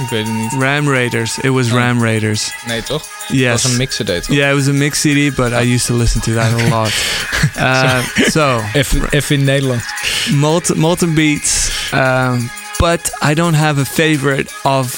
Ik 0.04 0.10
weet 0.10 0.26
het 0.28 0.36
niet. 0.36 0.54
Ram 0.60 0.90
Raiders. 0.90 1.38
It 1.38 1.50
was 1.52 1.68
Oh. 1.72 1.74
Ram 1.78 2.02
Raiders. 2.04 2.52
Nee, 2.68 2.84
toch? 2.84 3.04
Yes. 3.28 3.52
Dat 3.52 3.62
was 3.62 3.72
een 3.72 3.78
mixer 3.78 4.06
date, 4.06 4.22
toch? 4.22 4.36
Yeah, 4.36 4.52
it 4.52 4.56
was 4.56 4.68
a 4.68 4.74
mix 4.74 5.00
CD, 5.02 5.36
but 5.36 5.52
I 5.52 5.74
used 5.74 5.86
to 5.86 5.94
listen 5.95 6.22
to 6.22 6.34
that 6.34 6.62
a 6.62 6.68
lot. 6.70 6.91
uh, 7.58 8.02
so, 8.30 8.62
Even, 8.74 9.08
even 9.12 9.40
in 9.40 9.45
Nederland. 9.45 9.84
Molten, 10.32 10.78
Molten 10.80 11.14
Beats. 11.14 11.70
Um, 11.94 12.50
but 12.78 13.12
I 13.32 13.34
don't 13.34 13.56
have 13.56 13.82
a 13.82 13.86
favorite 13.86 14.52
of 14.64 14.95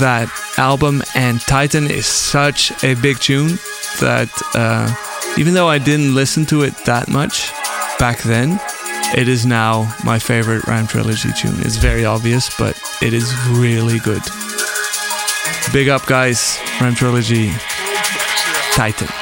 that 0.00 0.28
album. 0.58 1.02
And 1.14 1.40
Titan 1.40 1.90
is 1.90 2.06
such 2.06 2.72
a 2.84 2.94
big 2.94 3.18
tune 3.20 3.58
that 4.00 4.30
uh, 4.54 4.92
even 5.38 5.54
though 5.54 5.68
I 5.68 5.78
didn't 5.78 6.14
listen 6.14 6.46
to 6.46 6.62
it 6.62 6.74
that 6.84 7.08
much 7.08 7.50
back 7.98 8.22
then, 8.22 8.60
it 9.16 9.28
is 9.28 9.44
now 9.44 9.94
my 10.04 10.18
favorite 10.18 10.64
Ram 10.66 10.86
Trilogy 10.86 11.30
tune. 11.32 11.60
It's 11.60 11.76
very 11.76 12.04
obvious, 12.04 12.50
but 12.58 12.80
it 13.02 13.12
is 13.12 13.32
really 13.48 13.98
good. 13.98 14.22
Big 15.72 15.88
up, 15.88 16.06
guys. 16.06 16.58
Ram 16.80 16.94
Trilogy. 16.94 17.52
Titan. 18.72 19.21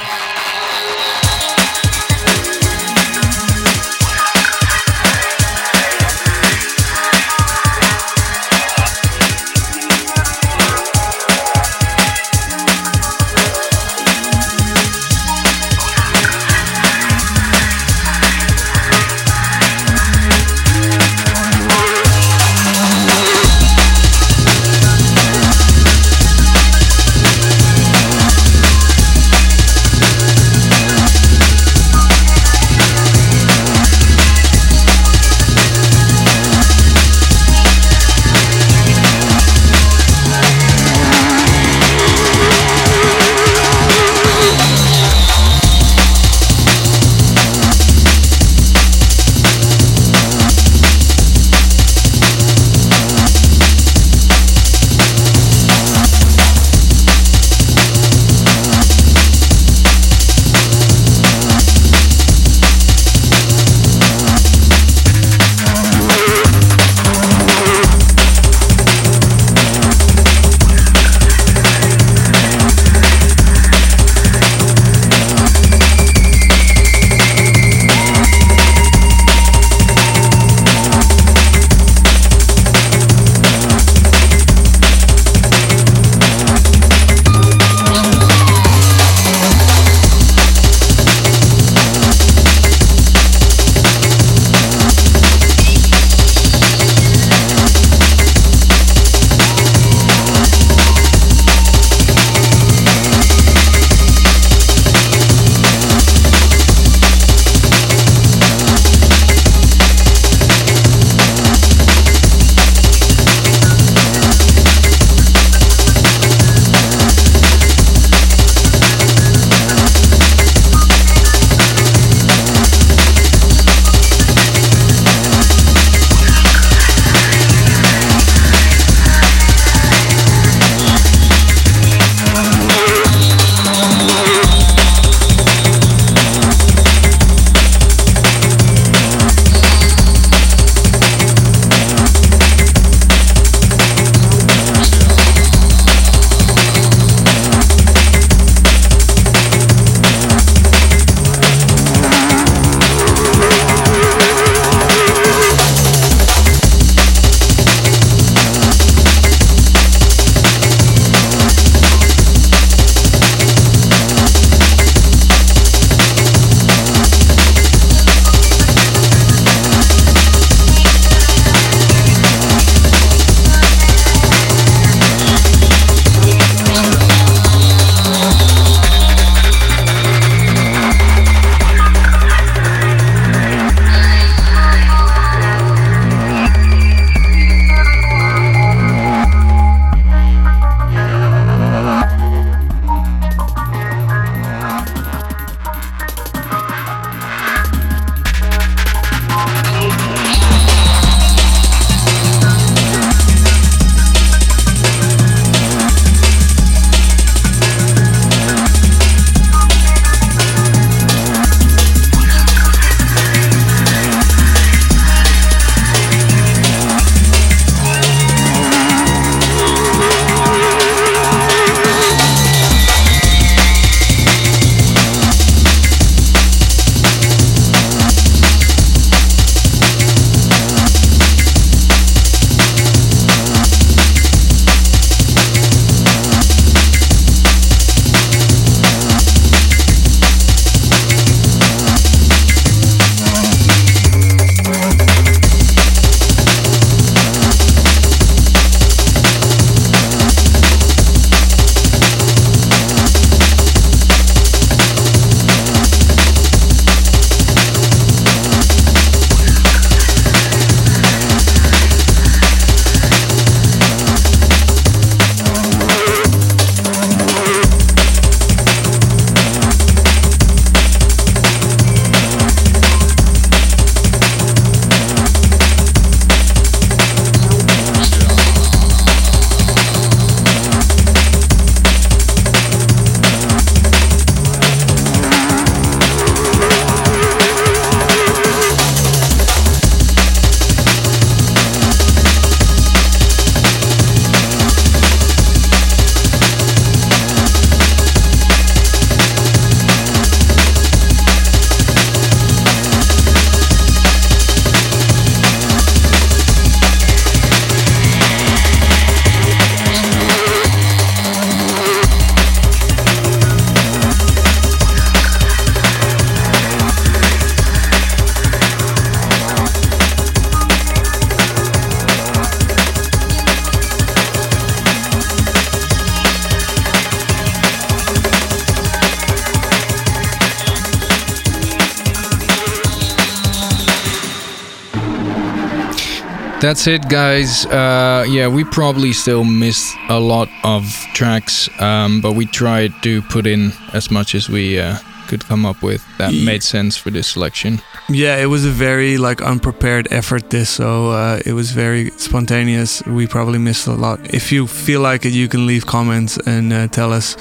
That's 336.71 336.87
it, 336.87 337.09
guys. 337.09 337.67
Uh, 337.67 338.25
yeah, 338.29 338.47
we 338.47 338.63
probably 338.63 339.13
still 339.13 339.43
missed 339.43 339.93
a 340.09 340.21
lot 340.21 340.49
of 340.63 340.85
tracks, 341.15 341.69
um, 341.81 342.21
but 342.21 342.35
we 342.37 342.47
tried 342.47 342.93
to 343.03 343.23
put 343.23 343.45
in 343.45 343.73
as 343.93 344.09
much 344.09 344.37
as 344.37 344.49
we 344.49 344.79
uh, 344.79 344.99
could 345.27 345.45
come 345.47 345.67
up 345.67 345.83
with 345.83 346.01
that 346.19 346.33
made 346.33 346.63
sense 346.63 346.97
for 346.97 347.11
this 347.11 347.27
selection. 347.27 347.81
Yeah, 348.09 348.37
it 348.37 348.47
was 348.47 348.65
a 348.65 348.71
very 348.71 349.19
like 349.19 349.43
unprepared 349.43 350.07
effort. 350.13 350.51
This, 350.51 350.71
so 350.71 351.11
uh, 351.11 351.41
it 351.45 351.55
was 351.55 351.73
very 351.73 352.11
spontaneous. 352.11 353.03
We 353.05 353.27
probably 353.27 353.59
missed 353.59 353.89
a 353.89 353.95
lot. 353.95 354.21
If 354.33 354.53
you 354.53 354.69
feel 354.69 355.01
like 355.01 355.27
it, 355.27 355.33
you 355.33 355.49
can 355.49 355.67
leave 355.67 355.87
comments 355.87 356.39
and 356.47 356.73
uh, 356.73 356.87
tell 356.87 357.13
us 357.13 357.35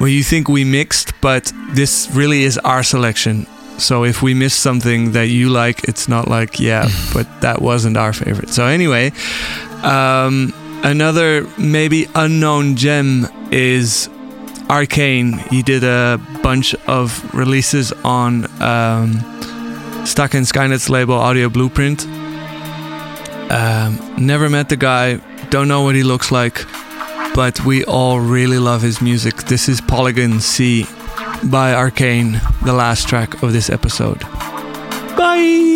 what 0.00 0.08
you 0.08 0.22
think 0.22 0.48
we 0.48 0.64
mixed. 0.64 1.18
But 1.22 1.50
this 1.70 2.10
really 2.12 2.42
is 2.42 2.58
our 2.58 2.82
selection. 2.82 3.46
So 3.80 4.04
if 4.04 4.22
we 4.22 4.34
miss 4.34 4.54
something 4.54 5.12
that 5.12 5.28
you 5.28 5.48
like, 5.48 5.84
it's 5.84 6.08
not 6.08 6.28
like 6.28 6.60
yeah, 6.60 6.88
but 7.14 7.26
that 7.40 7.60
wasn't 7.62 7.96
our 7.96 8.12
favorite. 8.12 8.50
So 8.50 8.66
anyway, 8.66 9.12
um, 9.82 10.52
another 10.84 11.46
maybe 11.58 12.06
unknown 12.14 12.76
gem 12.76 13.26
is 13.50 14.08
Arcane. 14.68 15.38
He 15.50 15.62
did 15.62 15.82
a 15.84 16.20
bunch 16.42 16.74
of 16.86 17.34
releases 17.34 17.92
on. 18.04 18.44
Um, 18.62 19.40
Stakka 20.04 20.36
and 20.36 20.46
Skynet's 20.46 20.88
label 20.88 21.14
Audio 21.14 21.50
Blueprint. 21.50 22.06
Um, 23.50 24.14
never 24.16 24.48
met 24.48 24.68
the 24.68 24.76
guy, 24.76 25.20
don't 25.50 25.68
know 25.68 25.82
what 25.82 25.94
he 25.94 26.02
looks 26.02 26.32
like, 26.32 26.64
but 27.34 27.64
we 27.64 27.84
all 27.84 28.18
really 28.18 28.58
love 28.58 28.80
his 28.80 29.02
music. 29.02 29.36
This 29.44 29.68
is 29.68 29.80
Polygon 29.80 30.40
C 30.40 30.86
by 31.44 31.72
Arcane, 31.74 32.40
the 32.64 32.72
last 32.72 33.08
track 33.08 33.42
of 33.42 33.52
this 33.52 33.70
episode. 33.70 34.20
Bye! 35.16 35.69